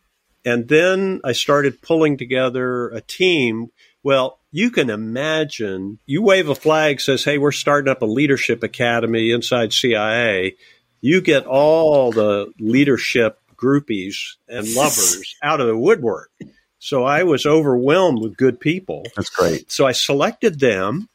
And 0.45 0.67
then 0.67 1.21
I 1.23 1.31
started 1.31 1.81
pulling 1.81 2.17
together 2.17 2.89
a 2.89 3.01
team. 3.01 3.71
Well, 4.03 4.39
you 4.51 4.69
can 4.69 4.91
imagine 4.91 5.99
you 6.05 6.21
wave 6.21 6.47
a 6.47 6.55
flag, 6.55 7.01
says, 7.01 7.23
Hey, 7.23 7.39
we're 7.39 7.51
starting 7.51 7.91
up 7.91 8.03
a 8.03 8.05
leadership 8.05 8.61
academy 8.61 9.31
inside 9.31 9.73
CIA. 9.73 10.55
You 11.01 11.21
get 11.21 11.47
all 11.47 12.11
the 12.11 12.53
leadership 12.59 13.39
groupies 13.55 14.35
and 14.47 14.71
lovers 14.75 15.35
out 15.41 15.59
of 15.59 15.67
the 15.67 15.77
woodwork. 15.77 16.31
So 16.77 17.03
I 17.03 17.23
was 17.23 17.47
overwhelmed 17.47 18.21
with 18.21 18.37
good 18.37 18.59
people. 18.59 19.07
That's 19.15 19.31
great. 19.31 19.71
So 19.71 19.87
I 19.87 19.91
selected 19.91 20.59
them. 20.59 21.09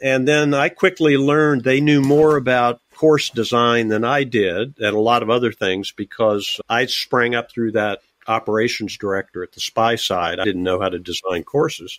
And 0.00 0.26
then 0.26 0.52
I 0.52 0.68
quickly 0.68 1.16
learned 1.16 1.62
they 1.62 1.80
knew 1.80 2.02
more 2.02 2.36
about 2.36 2.80
course 2.96 3.30
design 3.30 3.86
than 3.86 4.04
I 4.04 4.24
did 4.24 4.78
and 4.78 4.96
a 4.96 5.00
lot 5.00 5.22
of 5.22 5.30
other 5.30 5.52
things 5.52 5.92
because 5.92 6.60
I 6.68 6.86
sprang 6.86 7.36
up 7.36 7.52
through 7.52 7.72
that 7.72 8.00
operations 8.26 8.96
director 8.96 9.42
at 9.42 9.52
the 9.52 9.60
spy 9.60 9.96
side. 9.96 10.38
I 10.40 10.44
didn't 10.44 10.62
know 10.62 10.80
how 10.80 10.88
to 10.88 10.98
design 10.98 11.44
courses. 11.44 11.98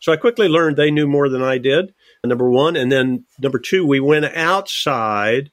So 0.00 0.12
I 0.12 0.16
quickly 0.16 0.48
learned 0.48 0.76
they 0.76 0.90
knew 0.90 1.08
more 1.08 1.28
than 1.28 1.42
I 1.42 1.58
did, 1.58 1.92
number 2.24 2.48
one. 2.48 2.76
And 2.76 2.90
then 2.90 3.24
number 3.40 3.58
two, 3.58 3.84
we 3.84 4.00
went 4.00 4.24
outside 4.24 5.50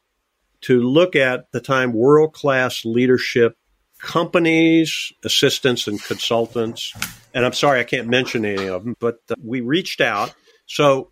to 0.62 0.82
look 0.82 1.16
at 1.16 1.52
the 1.52 1.60
time 1.60 1.94
world 1.94 2.34
class 2.34 2.86
leadership 2.86 3.58
companies, 4.00 5.12
assistants, 5.24 5.88
and 5.88 6.02
consultants. 6.02 6.94
And 7.34 7.46
I'm 7.46 7.54
sorry, 7.54 7.80
I 7.80 7.84
can't 7.84 8.08
mention 8.08 8.46
any 8.46 8.68
of 8.68 8.84
them, 8.84 8.96
but 9.00 9.20
uh, 9.30 9.36
we 9.44 9.62
reached 9.62 10.02
out. 10.02 10.34
So 10.68 11.12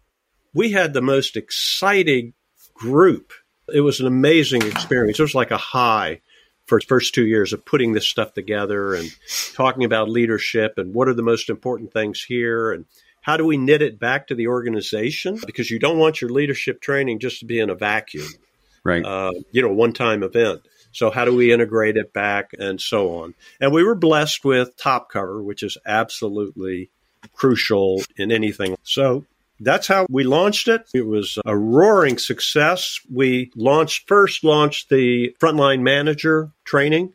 we 0.54 0.72
had 0.72 0.94
the 0.94 1.02
most 1.02 1.36
exciting 1.36 2.34
group. 2.74 3.34
It 3.74 3.82
was 3.82 4.00
an 4.00 4.08
amazing 4.08 4.64
experience. 4.64 5.20
It 5.20 5.24
was 5.24 5.36
like 5.36 5.52
a 5.52 5.58
high 5.58 6.22
for 6.74 6.82
first 6.88 7.14
two 7.14 7.28
years 7.28 7.54
of 7.54 7.64
putting 7.66 7.94
this 7.94 8.08
stuff 8.08 8.34
together 8.34 8.96
and 8.96 9.12
talking 9.54 9.84
about 9.84 10.10
leadership 10.10 10.74
and 10.78 10.94
what 10.94 11.08
are 11.08 11.14
the 11.14 11.22
most 11.22 11.52
important 11.52 11.94
things 11.94 12.24
here 12.24 12.72
and 12.72 12.86
how 13.22 13.38
do 13.38 13.46
we 13.46 13.58
knit 13.58 13.84
it 13.84 14.00
back 14.00 14.28
to 14.28 14.36
the 14.36 14.48
organization? 14.48 15.40
Because 15.46 15.70
you 15.70 15.78
don't 15.78 16.00
want 16.00 16.20
your 16.20 16.32
leadership 16.32 16.82
training 16.82 17.20
just 17.20 17.40
to 17.40 17.46
be 17.46 17.60
in 17.60 17.70
a 17.70 17.76
vacuum 17.76 18.28
right. 18.84 19.06
uh, 19.06 19.34
you 19.52 19.62
know 19.62 19.72
one 19.72 19.94
time 19.94 20.24
event. 20.24 20.62
So 20.92 21.12
how 21.12 21.26
do 21.26 21.36
we 21.36 21.54
integrate 21.54 21.96
it 21.96 22.12
back 22.12 22.52
and 22.58 22.82
so 22.82 23.18
on? 23.18 23.36
And 23.62 23.72
we 23.72 23.84
were 23.84 23.96
blessed 23.96 24.44
with 24.44 24.76
top 24.76 25.12
cover 25.12 25.44
which 25.44 25.62
is 25.62 25.78
absolutely 25.86 26.90
crucial 27.34 28.02
in 28.18 28.32
anything. 28.32 28.78
So 28.82 29.26
that's 29.60 29.88
how 29.88 30.06
we 30.10 30.24
launched 30.24 30.68
it. 30.68 30.90
It 30.94 31.06
was 31.06 31.38
a 31.46 31.56
roaring 31.56 32.18
success. 32.18 33.00
We 33.12 33.52
launched 33.56 34.08
first 34.08 34.44
launched 34.44 34.90
the 34.90 35.36
frontline 35.40 35.82
manager 35.82 36.52
training. 36.66 37.14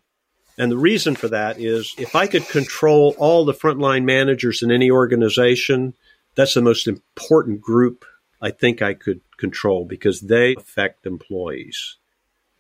And 0.57 0.73
the 0.73 0.79
reason 0.79 1.15
for 1.15 1.29
that 1.29 1.61
is 1.61 1.95
if 1.99 2.17
I 2.17 2.27
could 2.27 2.49
control 2.49 3.15
all 3.19 3.45
the 3.45 3.55
frontline 3.55 4.05
managers 4.05 4.63
in 4.63 4.73
any 4.73 4.91
organization, 4.91 5.95
that's 6.35 6.55
the 6.55 6.63
most 6.63 6.89
important 6.89 7.61
group 7.61 8.05
I 8.41 8.51
think 8.51 8.83
I 8.83 8.95
could 8.95 9.21
control 9.37 9.85
because 9.85 10.21
they 10.21 10.55
affect 10.57 11.07
employees 11.07 11.97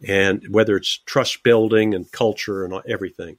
and 0.06 0.44
whether 0.48 0.76
it's 0.76 0.98
trust 1.06 1.42
building 1.42 1.94
and 1.94 2.10
culture 2.10 2.64
and 2.64 2.74
everything. 2.88 3.38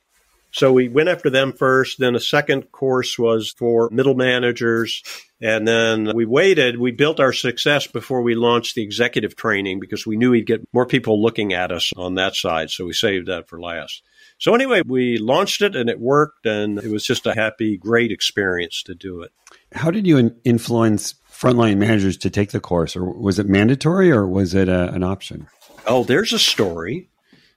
So 0.51 0.73
we 0.73 0.89
went 0.89 1.09
after 1.09 1.29
them 1.29 1.53
first. 1.53 1.99
Then 1.99 2.15
a 2.15 2.19
second 2.19 2.71
course 2.71 3.19
was 3.19 3.51
for 3.51 3.89
middle 3.91 4.15
managers. 4.15 5.03
And 5.41 5.67
then 5.67 6.11
we 6.15 6.25
waited. 6.25 6.79
We 6.79 6.91
built 6.91 7.19
our 7.19 7.31
success 7.31 7.87
before 7.87 8.21
we 8.21 8.35
launched 8.35 8.75
the 8.75 8.81
executive 8.81 9.35
training 9.35 9.79
because 9.79 10.05
we 10.05 10.17
knew 10.17 10.31
we'd 10.31 10.45
get 10.45 10.67
more 10.73 10.85
people 10.85 11.21
looking 11.21 11.53
at 11.53 11.71
us 11.71 11.91
on 11.95 12.15
that 12.15 12.35
side. 12.35 12.71
So 12.71 12.85
we 12.85 12.93
saved 12.93 13.27
that 13.27 13.47
for 13.47 13.59
last. 13.59 14.03
So 14.37 14.55
anyway, 14.55 14.81
we 14.85 15.17
launched 15.17 15.61
it 15.61 15.75
and 15.75 15.89
it 15.89 15.99
worked. 15.99 16.45
And 16.45 16.79
it 16.79 16.91
was 16.91 17.05
just 17.05 17.25
a 17.27 17.33
happy, 17.33 17.77
great 17.77 18.11
experience 18.11 18.83
to 18.83 18.95
do 18.95 19.21
it. 19.21 19.31
How 19.73 19.91
did 19.91 20.07
you 20.07 20.35
influence 20.43 21.15
frontline 21.31 21.77
managers 21.77 22.17
to 22.17 22.29
take 22.29 22.51
the 22.51 22.59
course? 22.59 22.95
Or 22.95 23.05
was 23.05 23.39
it 23.39 23.47
mandatory 23.47 24.11
or 24.11 24.27
was 24.27 24.53
it 24.55 24.67
a, 24.67 24.91
an 24.93 25.03
option? 25.03 25.47
Oh, 25.85 26.03
there's 26.03 26.33
a 26.33 26.39
story. 26.39 27.09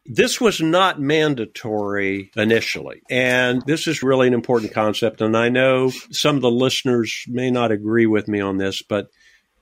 This 0.04 0.40
was 0.40 0.60
not 0.60 1.00
mandatory 1.00 2.32
initially. 2.36 3.02
And 3.08 3.62
this 3.66 3.86
is 3.86 4.02
really 4.02 4.26
an 4.26 4.34
important 4.34 4.72
concept. 4.72 5.20
And 5.20 5.36
I 5.36 5.48
know 5.48 5.90
some 6.10 6.36
of 6.36 6.42
the 6.42 6.50
listeners 6.50 7.24
may 7.28 7.50
not 7.50 7.70
agree 7.70 8.06
with 8.06 8.26
me 8.26 8.40
on 8.40 8.56
this, 8.56 8.82
but 8.82 9.08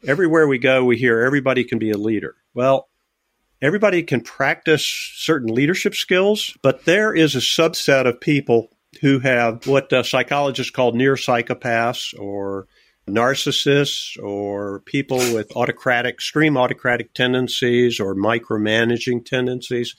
everywhere 0.07 0.48
we 0.48 0.59
go, 0.59 0.85
we 0.85 0.96
hear 0.96 1.20
everybody 1.20 1.64
can 1.64 1.79
be 1.79 1.90
a 1.90 1.98
leader. 1.98 2.37
Well, 2.55 2.88
everybody 3.61 4.03
can 4.03 4.22
practice 4.22 4.85
certain 5.16 5.55
leadership 5.55 5.94
skills, 5.94 6.57
but 6.62 6.87
there 6.87 7.14
is 7.14 7.35
a 7.35 7.40
subset 7.40 8.07
of 8.07 8.20
people 8.20 8.70
who 9.03 9.18
have 9.20 9.66
what 9.66 9.92
uh, 9.92 10.03
psychologists 10.03 10.72
call 10.72 10.92
near 10.92 11.14
psychopaths 11.14 12.18
or 12.18 12.66
narcissists 13.07 14.20
or 14.22 14.81
people 14.81 15.18
with 15.18 15.55
autocratic, 15.55 16.14
extreme 16.14 16.57
autocratic 16.57 17.12
tendencies 17.12 18.00
or 18.00 18.14
micromanaging 18.14 19.24
tendencies 19.24 19.94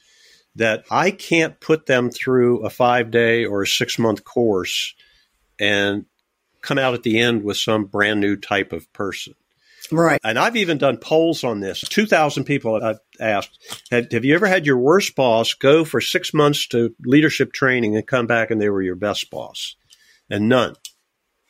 that 0.55 0.85
I 0.91 1.11
can't 1.11 1.59
put 1.59 1.85
them 1.85 2.09
through 2.09 2.65
a 2.65 2.69
five 2.69 3.11
day 3.11 3.45
or 3.45 3.61
a 3.61 3.67
six 3.67 3.97
month 3.97 4.23
course 4.23 4.93
and 5.59 6.05
come 6.61 6.77
out 6.77 6.93
at 6.93 7.03
the 7.03 7.19
end 7.19 7.43
with 7.43 7.57
some 7.57 7.85
brand 7.85 8.19
new 8.19 8.35
type 8.35 8.73
of 8.73 8.91
person. 8.93 9.33
Right. 9.91 10.21
And 10.23 10.39
I've 10.39 10.55
even 10.55 10.77
done 10.77 10.97
polls 10.97 11.43
on 11.43 11.59
this. 11.59 11.81
2,000 11.81 12.45
people 12.45 12.81
I've 12.81 12.99
asked, 13.19 13.81
have 13.91 14.23
you 14.23 14.35
ever 14.35 14.47
had 14.47 14.65
your 14.65 14.77
worst 14.77 15.15
boss 15.15 15.53
go 15.53 15.83
for 15.83 15.99
six 15.99 16.33
months 16.33 16.67
to 16.67 16.95
leadership 17.03 17.51
training 17.51 17.95
and 17.95 18.05
come 18.05 18.27
back 18.27 18.51
and 18.51 18.61
they 18.61 18.69
were 18.69 18.81
your 18.81 18.95
best 18.95 19.29
boss? 19.29 19.75
And 20.29 20.47
none. 20.47 20.75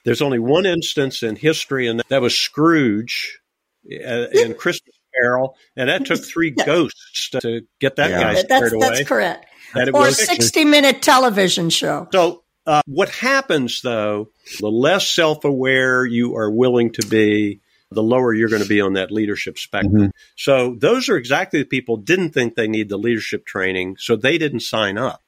There's 0.05 0.21
only 0.21 0.39
one 0.39 0.65
instance 0.65 1.21
in 1.21 1.35
history, 1.35 1.87
and 1.87 2.01
that 2.09 2.23
was 2.23 2.35
Scrooge 2.35 3.39
uh, 3.85 4.27
in 4.31 4.55
Christmas 4.55 4.95
Carol, 5.19 5.55
and 5.75 5.89
that 5.89 6.05
took 6.05 6.23
three 6.23 6.51
ghosts 6.65 7.29
to, 7.31 7.41
to 7.41 7.61
get 7.79 7.95
that 7.97 8.09
Yeah. 8.11 8.21
guy 8.21 8.33
that's 8.33 8.45
scared 8.45 8.73
away. 8.73 8.89
that's 8.89 9.07
correct. 9.07 9.45
That 9.73 9.87
it 9.87 9.95
Or 9.95 10.07
a 10.07 10.11
sixty 10.11 10.65
minute 10.65 11.01
television 11.01 11.69
show. 11.69 12.07
So, 12.11 12.43
uh, 12.67 12.81
what 12.85 13.09
happens 13.09 13.81
though, 13.81 14.29
the 14.59 14.69
less 14.69 15.07
self 15.07 15.45
aware 15.45 16.05
you 16.05 16.35
are 16.35 16.51
willing 16.51 16.91
to 16.93 17.07
be, 17.07 17.61
the 17.89 18.03
lower 18.03 18.33
you're 18.33 18.49
going 18.49 18.61
to 18.63 18.67
be 18.67 18.81
on 18.81 18.93
that 18.93 19.11
leadership 19.11 19.57
spectrum. 19.57 20.07
Mhm. 20.07 20.11
So, 20.35 20.75
those 20.77 21.07
are 21.09 21.17
exactly 21.17 21.59
the 21.59 21.65
people 21.65 21.97
didn't 21.97 22.31
think 22.31 22.55
they 22.55 22.67
need 22.67 22.89
the 22.89 22.97
leadership 22.97 23.45
training, 23.45 23.95
so 23.97 24.15
they 24.15 24.37
didn't 24.37 24.59
sign 24.61 24.97
up. 24.97 25.21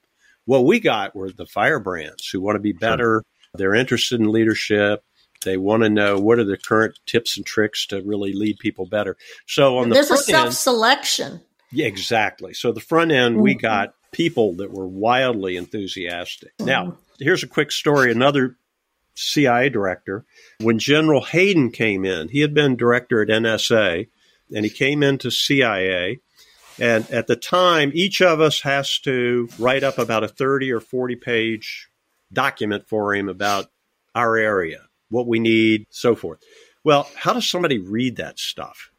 What 0.44 0.66
we 0.66 0.78
got 0.78 1.16
were 1.16 1.30
the 1.32 1.46
firebrands 1.46 2.28
who 2.28 2.40
want 2.40 2.56
to 2.56 2.60
be 2.60 2.72
better. 2.72 3.22
They're 3.54 3.74
interested 3.74 4.20
in 4.20 4.30
leadership. 4.30 5.02
They 5.44 5.56
want 5.56 5.82
to 5.84 5.88
know 5.88 6.18
what 6.18 6.38
are 6.38 6.44
the 6.44 6.56
current 6.56 6.98
tips 7.06 7.36
and 7.36 7.46
tricks 7.46 7.86
to 7.86 8.02
really 8.02 8.32
lead 8.32 8.58
people 8.58 8.86
better. 8.86 9.16
So 9.46 9.78
on 9.78 9.88
the 9.88 9.94
There's 9.94 10.10
a 10.10 10.16
self 10.16 10.46
end, 10.46 10.54
selection. 10.54 11.40
yeah, 11.70 11.86
exactly. 11.86 12.54
So 12.54 12.72
the 12.72 12.80
front 12.80 13.12
end, 13.12 13.40
we 13.40 13.54
Mhm. 13.54 13.60
got 13.62 13.94
people 14.12 14.54
that 14.56 14.70
were 14.70 14.86
wildly 14.86 15.56
enthusiastic. 15.56 16.56
Mhm. 16.58 16.66
Now, 16.66 16.98
here's 17.18 17.42
a 17.42 17.48
quick 17.48 17.70
story. 17.72 18.10
Another 18.10 18.56
CIA 19.14 19.68
director, 19.68 20.24
when 20.60 20.78
General 20.78 21.22
Hayden 21.22 21.70
came 21.70 22.04
in, 22.04 22.28
he 22.28 22.40
had 22.40 22.52
been 22.54 22.76
director 22.76 23.22
at 23.22 23.30
NSA, 23.30 24.08
and 24.54 24.64
he 24.64 24.70
came 24.70 25.02
into 25.02 25.30
CIA. 25.30 26.18
And 26.80 27.08
at 27.10 27.28
the 27.28 27.36
time, 27.36 27.92
each 27.94 28.20
of 28.20 28.40
us 28.40 28.60
has 28.62 28.98
to 29.00 29.48
write 29.60 29.84
up 29.84 29.98
about 29.98 30.24
a 30.24 30.28
30 30.28 30.72
or 30.72 30.80
40 30.80 31.14
page 31.14 31.88
document 32.32 32.88
for 32.88 33.14
him 33.14 33.28
about 33.28 33.70
our 34.14 34.36
area, 34.36 34.88
what 35.14 35.28
we 35.28 35.38
need, 35.38 35.86
so 35.90 36.14
forth. 36.14 36.40
Well, 36.82 37.08
how 37.14 37.32
does 37.32 37.48
somebody 37.48 37.78
read 37.78 38.16
that 38.16 38.38
stuff? 38.38 38.90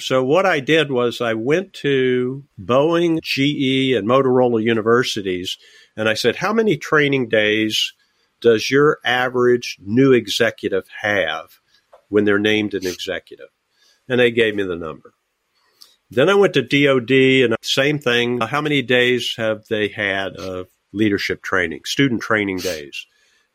So 0.00 0.24
what 0.24 0.44
I 0.44 0.60
did 0.60 0.90
was 0.90 1.20
I 1.20 1.34
went 1.34 1.72
to 1.74 2.44
Boeing, 2.60 3.20
GE, 3.22 3.96
and 3.96 4.08
Motorola 4.08 4.62
universities, 4.62 5.58
and 5.96 6.08
I 6.08 6.14
said, 6.14 6.36
"How 6.36 6.52
many 6.52 6.76
training 6.76 7.28
days 7.28 7.92
does 8.40 8.70
your 8.70 8.98
average 9.04 9.76
new 9.80 10.12
executive 10.12 10.88
have 11.02 11.60
when 12.08 12.24
they're 12.24 12.38
named 12.38 12.74
an 12.74 12.86
executive?" 12.86 13.50
And 14.08 14.18
they 14.18 14.30
gave 14.30 14.56
me 14.56 14.64
the 14.64 14.76
number. 14.76 15.14
Then 16.10 16.28
I 16.28 16.34
went 16.34 16.54
to 16.54 16.62
DoD, 16.62 17.44
and 17.44 17.56
same 17.62 17.98
thing. 17.98 18.40
How 18.40 18.60
many 18.60 18.82
days 18.82 19.34
have 19.36 19.66
they 19.68 19.88
had 19.88 20.36
of 20.36 20.68
leadership 20.92 21.42
training, 21.42 21.82
student 21.84 22.20
training 22.20 22.58
days? 22.58 23.06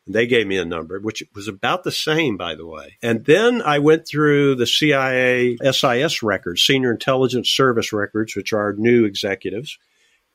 They 0.08 0.26
gave 0.26 0.46
me 0.46 0.56
a 0.56 0.64
number, 0.64 0.98
which 0.98 1.22
was 1.34 1.48
about 1.48 1.84
the 1.84 1.92
same, 1.92 2.38
by 2.38 2.54
the 2.54 2.66
way. 2.66 2.96
And 3.02 3.26
then 3.26 3.60
I 3.60 3.78
went 3.78 4.08
through 4.08 4.54
the 4.54 4.66
CIA 4.66 5.58
SIS 5.62 6.22
records, 6.22 6.62
Senior 6.62 6.90
Intelligence 6.92 7.50
Service 7.50 7.92
records, 7.92 8.34
which 8.34 8.54
are 8.54 8.72
new 8.72 9.04
executives, 9.04 9.78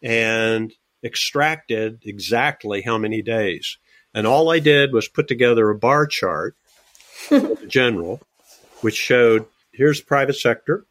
and 0.02 0.72
extracted 1.04 2.04
exactly 2.06 2.84
how 2.84 3.00
many 3.00 3.24
days. 3.24 3.78
And 4.14 4.28
all 4.28 4.52
I 4.52 4.60
did 4.60 4.94
was 4.94 5.08
put 5.08 5.28
together 5.28 5.70
a 5.70 5.76
bar 5.76 6.06
chart, 6.06 6.56
general, 7.68 8.22
which 8.82 8.96
showed 8.96 9.48
here's 9.72 10.02
private 10.02 10.36
sector, 10.36 10.86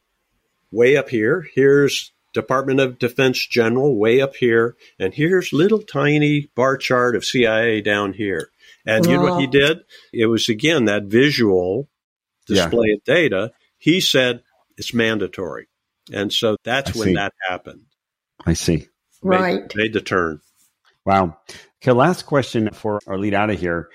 way 0.73 0.97
up 0.97 1.09
here. 1.09 1.47
Here's 1.55 2.13
Department 2.33 2.81
of 2.81 2.99
Defense 2.99 3.47
General, 3.47 3.97
way 3.97 4.21
up 4.21 4.37
here. 4.37 4.77
And 4.99 5.15
here's 5.15 5.53
little 5.53 5.83
tiny 5.83 6.51
bar 6.55 6.77
chart 6.77 7.15
of 7.15 7.25
CIA 7.25 7.81
down 7.81 8.15
here. 8.15 8.49
And 8.87 9.07
you 9.07 9.13
know 9.17 9.23
what 9.23 9.41
he 9.41 9.47
did? 9.47 9.79
It 10.13 10.27
was 10.27 10.49
again 10.49 10.87
that 10.87 11.05
visual 11.05 11.89
Yeah. 12.49 12.65
display 12.65 12.91
of 12.93 13.05
data. 13.05 13.53
He 13.79 14.01
said 14.01 14.43
it's 14.77 14.93
mandatory. 14.95 15.69
And 16.13 16.33
so 16.33 16.57
that's 16.65 16.97
I 16.97 16.99
when 16.99 17.09
see. 17.09 17.15
that 17.15 17.33
happened. 17.49 17.83
I 18.45 18.55
see. 18.55 18.87
Made- 19.23 19.41
Right. 19.41 19.73
Made 19.77 19.93
the 19.93 20.01
turn. 20.01 20.41
Wow. 21.07 21.39
Okay, 21.83 21.93
last 21.93 22.27
question 22.27 22.71
for 22.73 22.99
our 23.07 23.19
lead 23.19 23.35
out 23.35 23.51
of 23.51 23.59
here 23.61 23.89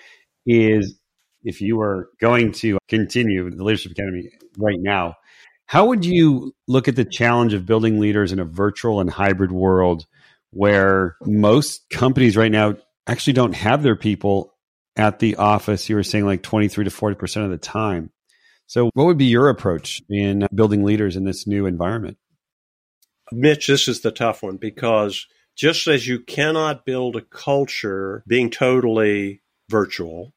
is 0.46 0.98
if 1.44 1.62
you 1.62 1.78
were 1.78 2.10
going 2.20 2.52
to 2.54 2.78
continue 2.88 3.50
the 3.50 3.64
Leadership 3.64 3.92
Academy 3.94 4.30
right 4.58 4.80
now, 4.80 5.16
how 5.66 5.88
would 5.88 6.06
you 6.06 6.54
look 6.68 6.88
at 6.88 6.96
the 6.96 7.04
challenge 7.06 7.54
of 7.54 7.66
building 7.66 8.00
leaders 8.00 8.32
in 8.32 8.40
a 8.40 8.46
virtual 8.46 9.00
and 9.02 9.10
hybrid 9.10 9.52
world 9.52 10.06
where 10.52 11.18
most 11.26 11.90
companies 11.90 12.38
right 12.38 12.52
now 12.52 12.76
actually 13.06 13.34
don't 13.34 13.54
have 13.56 13.84
their 13.84 13.96
people 13.98 14.54
at 14.98 15.20
the 15.20 15.36
office? 15.38 15.90
You 15.90 15.96
were 15.96 16.04
saying 16.04 16.26
like 16.26 16.44
23 16.44 16.86
to 16.86 16.92
40% 16.92 17.46
of 17.46 17.52
the 17.52 17.58
time. 17.58 18.12
So, 18.66 18.90
what 18.94 19.06
would 19.06 19.18
be 19.18 19.26
your 19.26 19.50
approach 19.50 20.02
in 20.10 20.48
building 20.54 20.84
leaders 20.84 21.16
in 21.16 21.24
this 21.24 21.48
new 21.48 21.66
environment? 21.66 22.18
Mitch, 23.32 23.68
this 23.68 23.88
is 23.88 24.02
the 24.02 24.12
tough 24.12 24.44
one 24.44 24.58
because 24.58 25.28
just 25.56 25.88
as 25.88 26.08
you 26.08 26.20
cannot 26.20 26.86
build 26.86 27.16
a 27.16 27.22
culture 27.22 28.24
being 28.28 28.50
totally 28.50 29.42
virtual 29.70 30.34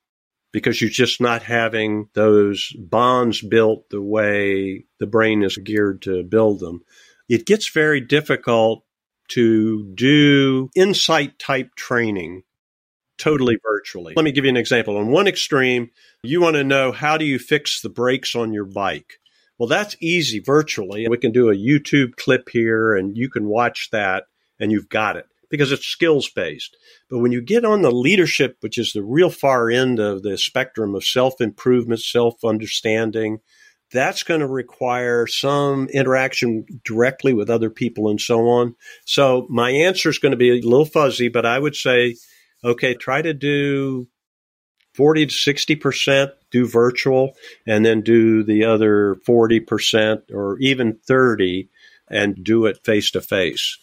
because 0.53 0.81
you're 0.81 0.90
just 0.90 1.20
not 1.20 1.42
having 1.42 2.09
those 2.14 2.73
bonds 2.73 3.40
built 3.40 3.88
the 3.90 4.03
way 4.03 4.85
the 4.99 5.07
brain 5.07 5.42
is 5.42 5.57
geared 5.57 6.03
to 6.03 6.23
build 6.25 6.61
them, 6.61 6.83
it 7.29 7.46
gets 7.46 7.68
very 7.68 8.01
difficult 8.01 8.85
to 9.29 9.92
do 9.94 10.68
insight 10.75 11.38
type 11.38 11.75
training 11.77 12.42
totally 13.20 13.59
virtually. 13.62 14.14
Let 14.16 14.24
me 14.24 14.33
give 14.33 14.44
you 14.44 14.50
an 14.50 14.56
example. 14.56 14.96
On 14.96 15.09
one 15.09 15.28
extreme, 15.28 15.90
you 16.22 16.40
want 16.40 16.56
to 16.56 16.64
know 16.64 16.90
how 16.92 17.16
do 17.16 17.24
you 17.24 17.38
fix 17.38 17.80
the 17.80 17.88
brakes 17.88 18.35
on 18.35 18.52
your 18.52 18.64
bike? 18.64 19.20
Well, 19.59 19.68
that's 19.68 19.96
easy 20.00 20.40
virtually. 20.40 21.06
We 21.09 21.18
can 21.18 21.33
do 21.33 21.50
a 21.50 21.54
YouTube 21.54 22.16
clip 22.16 22.48
here 22.48 22.96
and 22.96 23.16
you 23.16 23.28
can 23.28 23.46
watch 23.46 23.90
that 23.92 24.24
and 24.59 24.72
you've 24.72 24.88
got 24.88 25.16
it 25.16 25.26
because 25.50 25.70
it's 25.70 25.85
skills 25.85 26.30
based. 26.30 26.76
But 27.11 27.18
when 27.18 27.33
you 27.33 27.42
get 27.42 27.64
on 27.64 27.83
the 27.83 27.90
leadership, 27.90 28.56
which 28.61 28.78
is 28.78 28.92
the 28.92 29.02
real 29.02 29.30
far 29.30 29.70
end 29.70 29.98
of 29.98 30.22
the 30.22 30.38
spectrum 30.38 30.94
of 30.94 31.04
self 31.04 31.40
improvement, 31.40 32.00
self 32.00 32.42
understanding, 32.44 33.40
that's 33.92 34.22
going 34.22 34.40
to 34.40 34.46
require 34.46 35.26
some 35.26 35.88
interaction 35.88 36.64
directly 36.85 37.35
with 37.35 37.50
other 37.50 37.70
people 37.70 38.09
and 38.09 38.20
so 38.20 38.48
on. 38.48 38.76
So 39.04 39.46
my 39.50 39.70
answer 39.70 40.09
is 40.09 40.18
going 40.18 40.30
to 40.30 40.38
be 40.38 40.50
a 40.50 40.62
little 40.62 40.85
fuzzy, 40.85 41.28
but 41.28 41.44
I 41.44 41.59
would 41.59 41.74
say, 41.74 42.16
okay, 42.64 42.94
try 42.94 43.23
to 43.23 43.33
do 43.35 44.09
40 44.94 45.27
to 45.27 45.33
60% 45.35 46.33
do 46.51 46.66
virtual 46.66 47.35
and 47.66 47.85
then 47.85 48.01
do 48.03 48.42
the 48.42 48.64
other 48.64 49.16
40% 49.27 50.33
or 50.33 50.59
even 50.59 50.99
30 51.07 51.68
and 52.09 52.42
do 52.42 52.66
it 52.66 52.85
face 52.85 53.12
to 53.12 53.20
face. 53.20 53.79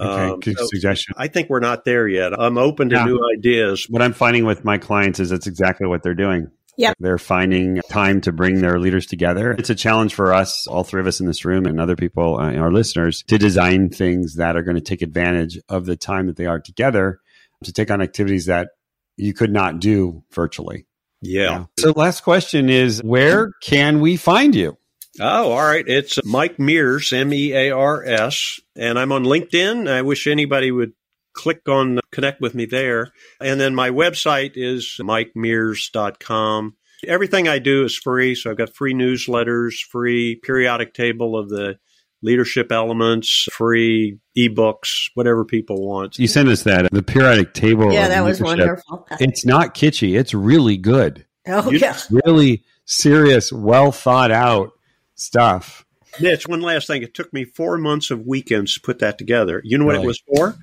Okay, 0.00 0.32
Um, 0.32 0.40
good 0.40 0.58
so 0.58 0.66
suggestion. 0.66 1.14
I 1.16 1.28
think 1.28 1.48
we're 1.50 1.60
not 1.60 1.84
there 1.84 2.08
yet. 2.08 2.38
I'm 2.38 2.58
open 2.58 2.88
to 2.90 2.96
Yeah. 2.96 3.04
new 3.04 3.20
ideas. 3.36 3.86
what 3.88 4.02
I'm 4.02 4.12
finding 4.12 4.44
with 4.44 4.64
my 4.64 4.78
clients 4.78 5.20
is 5.20 5.30
that's 5.30 5.46
exactly 5.46 5.86
what 5.86 6.02
they're 6.02 6.14
doing. 6.14 6.48
Yeah. 6.78 6.92
They're 7.00 7.16
finding 7.18 7.80
time 7.90 8.20
to 8.22 8.32
bring 8.32 8.60
their 8.60 8.78
leaders 8.78 9.06
together. 9.06 9.52
It's 9.58 9.70
a 9.70 9.74
challenge 9.74 10.14
for 10.14 10.34
us, 10.34 10.66
all 10.66 10.84
three 10.84 11.00
of 11.00 11.06
us 11.06 11.20
in 11.20 11.26
this 11.26 11.44
room 11.46 11.64
and 11.64 11.80
other 11.80 11.96
people, 11.96 12.36
uh, 12.38 12.54
our 12.54 12.70
listeners, 12.70 13.22
to 13.28 13.38
design 13.38 13.88
things 13.88 14.34
that 14.36 14.56
are 14.56 14.62
going 14.62 14.74
to 14.76 14.82
take 14.82 15.00
advantage 15.00 15.58
of 15.70 15.86
the 15.86 15.96
time 15.96 16.26
that 16.26 16.36
they 16.36 16.44
are 16.46 16.60
together 16.60 17.20
to 17.64 17.72
take 17.72 17.90
on 17.90 18.02
activities 18.02 18.46
that 18.46 18.68
you 19.16 19.32
could 19.32 19.52
not 19.52 19.80
do 19.80 20.22
virtually. 20.32 20.86
Yeah. 21.22 21.64
So 21.78 21.92
last 21.92 22.22
question 22.22 22.68
is 22.68 23.02
where 23.02 23.50
can 23.62 24.00
we 24.00 24.16
find 24.16 24.54
you? 24.54 24.76
Oh, 25.18 25.52
all 25.52 25.62
right. 25.62 25.84
It's 25.86 26.18
Mike 26.24 26.58
Mears, 26.58 27.12
M 27.12 27.32
E 27.32 27.52
A 27.52 27.70
R 27.70 28.04
S, 28.04 28.60
and 28.76 28.98
I'm 28.98 29.12
on 29.12 29.24
LinkedIn. 29.24 29.88
I 29.90 30.02
wish 30.02 30.26
anybody 30.26 30.70
would 30.70 30.92
click 31.32 31.68
on 31.68 32.00
connect 32.12 32.40
with 32.40 32.54
me 32.54 32.66
there. 32.66 33.12
And 33.40 33.60
then 33.60 33.74
my 33.74 33.90
website 33.90 34.52
is 34.56 34.96
mikemears.com. 35.00 36.76
Everything 37.06 37.46
I 37.48 37.58
do 37.58 37.84
is 37.84 37.96
free. 37.96 38.34
So 38.34 38.50
I've 38.50 38.56
got 38.56 38.74
free 38.74 38.94
newsletters, 38.94 39.74
free 39.90 40.36
periodic 40.42 40.94
table 40.94 41.38
of 41.38 41.48
the 41.48 41.78
leadership 42.26 42.70
elements, 42.72 43.48
free 43.52 44.18
ebooks, 44.36 45.10
whatever 45.14 45.44
people 45.44 45.86
want. 45.86 46.18
You 46.18 46.26
sent 46.26 46.48
us 46.48 46.64
that, 46.64 46.90
the 46.92 47.02
periodic 47.02 47.54
table. 47.54 47.92
Yeah, 47.92 48.04
of 48.06 48.10
that 48.10 48.24
was 48.24 48.40
wonderful. 48.40 49.06
It's 49.20 49.46
not 49.46 49.74
kitschy. 49.74 50.18
It's 50.18 50.34
really 50.34 50.76
good. 50.76 51.24
Oh, 51.46 51.70
You- 51.70 51.78
yeah. 51.78 51.96
Really 52.10 52.64
serious, 52.84 53.52
well 53.52 53.92
thought 53.92 54.30
out 54.30 54.72
stuff. 55.14 55.84
Mitch, 56.20 56.46
one 56.48 56.60
last 56.60 56.86
thing. 56.86 57.02
It 57.02 57.14
took 57.14 57.32
me 57.32 57.44
four 57.44 57.78
months 57.78 58.10
of 58.10 58.26
weekends 58.26 58.74
to 58.74 58.80
put 58.80 58.98
that 58.98 59.18
together. 59.18 59.60
You 59.64 59.78
know 59.78 59.84
what 59.84 59.92
Really? 59.92 60.04
it 60.04 60.08
was 60.08 60.22
for? 60.34 60.56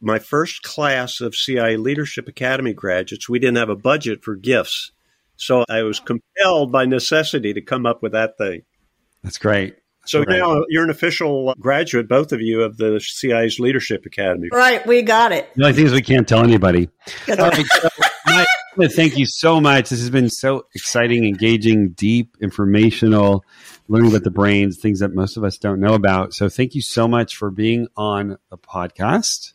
My 0.00 0.18
first 0.18 0.62
class 0.62 1.20
of 1.20 1.34
CIA 1.34 1.76
Leadership 1.76 2.28
Academy 2.28 2.72
graduates, 2.72 3.28
we 3.28 3.38
didn't 3.38 3.56
have 3.58 3.68
a 3.68 3.76
budget 3.76 4.22
for 4.24 4.34
gifts. 4.36 4.92
So 5.36 5.64
I 5.68 5.82
was 5.82 6.00
compelled 6.00 6.70
by 6.70 6.84
necessity 6.84 7.52
to 7.54 7.60
come 7.62 7.86
up 7.86 8.02
with 8.02 8.12
that 8.12 8.36
thing. 8.38 8.62
That's 9.22 9.38
great. 9.38 9.76
So 10.10 10.20
Right. 10.20 10.38
now 10.38 10.64
you're 10.68 10.82
an 10.82 10.90
official 10.90 11.54
graduate, 11.60 12.08
both 12.08 12.32
of 12.32 12.40
you, 12.40 12.62
of 12.62 12.76
the 12.78 12.98
CIA's 12.98 13.60
Leadership 13.60 14.04
Academy. 14.06 14.48
Right, 14.52 14.84
we 14.84 15.02
got 15.02 15.30
it. 15.30 15.48
The 15.54 15.66
only 15.66 15.74
thing 15.74 15.86
is 15.86 15.92
we 15.92 16.02
can't 16.02 16.26
tell 16.26 16.42
anybody. 16.42 16.88
Good 17.26 17.38
right, 17.38 17.64
so, 17.80 17.88
Mike, 18.26 18.90
thank 18.90 19.16
you 19.16 19.24
so 19.24 19.60
much. 19.60 19.90
This 19.90 20.00
has 20.00 20.10
been 20.10 20.28
so 20.28 20.66
exciting, 20.74 21.24
engaging, 21.24 21.90
deep, 21.90 22.36
informational, 22.40 23.44
learning 23.86 24.10
about 24.10 24.24
the 24.24 24.32
brains, 24.32 24.78
things 24.78 24.98
that 24.98 25.14
most 25.14 25.36
of 25.36 25.44
us 25.44 25.58
don't 25.58 25.78
know 25.78 25.94
about. 25.94 26.34
So 26.34 26.48
thank 26.48 26.74
you 26.74 26.82
so 26.82 27.06
much 27.06 27.36
for 27.36 27.52
being 27.52 27.86
on 27.96 28.36
the 28.50 28.58
podcast. 28.58 29.52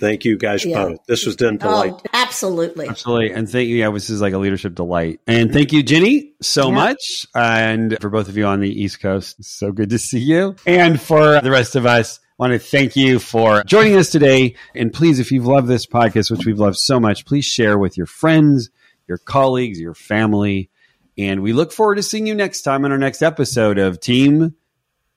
Thank 0.00 0.24
you 0.24 0.36
guys 0.36 0.64
yeah. 0.64 0.84
both. 0.84 1.06
This 1.06 1.24
was 1.24 1.36
done 1.36 1.56
delight. 1.56 1.92
Oh, 1.94 2.00
absolutely. 2.12 2.88
Absolutely. 2.88 3.32
And 3.32 3.48
thank 3.48 3.68
you. 3.68 3.76
Yeah, 3.76 3.90
this 3.90 4.10
is 4.10 4.20
like 4.20 4.32
a 4.32 4.38
leadership 4.38 4.74
delight. 4.74 5.20
And 5.26 5.52
thank 5.52 5.72
you, 5.72 5.82
Jenny, 5.82 6.32
so 6.42 6.68
yeah. 6.68 6.74
much. 6.74 7.26
And 7.34 7.96
for 8.00 8.10
both 8.10 8.28
of 8.28 8.36
you 8.36 8.46
on 8.46 8.60
the 8.60 8.68
East 8.68 9.00
Coast, 9.00 9.42
so 9.44 9.72
good 9.72 9.90
to 9.90 9.98
see 9.98 10.18
you. 10.18 10.56
And 10.66 11.00
for 11.00 11.40
the 11.40 11.50
rest 11.50 11.76
of 11.76 11.86
us, 11.86 12.18
I 12.18 12.42
want 12.42 12.52
to 12.52 12.58
thank 12.58 12.96
you 12.96 13.20
for 13.20 13.62
joining 13.62 13.96
us 13.96 14.10
today. 14.10 14.56
And 14.74 14.92
please, 14.92 15.20
if 15.20 15.30
you've 15.30 15.46
loved 15.46 15.68
this 15.68 15.86
podcast, 15.86 16.30
which 16.30 16.44
we've 16.44 16.58
loved 16.58 16.76
so 16.76 16.98
much, 16.98 17.24
please 17.24 17.44
share 17.44 17.78
with 17.78 17.96
your 17.96 18.06
friends, 18.06 18.70
your 19.06 19.18
colleagues, 19.18 19.80
your 19.80 19.94
family. 19.94 20.70
And 21.16 21.42
we 21.42 21.52
look 21.52 21.70
forward 21.70 21.94
to 21.96 22.02
seeing 22.02 22.26
you 22.26 22.34
next 22.34 22.62
time 22.62 22.84
on 22.84 22.90
our 22.90 22.98
next 22.98 23.22
episode 23.22 23.78
of 23.78 24.00
Team 24.00 24.56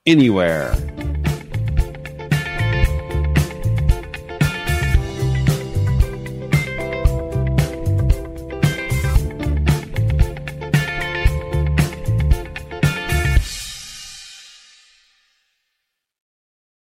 Anywhere. 0.06 1.17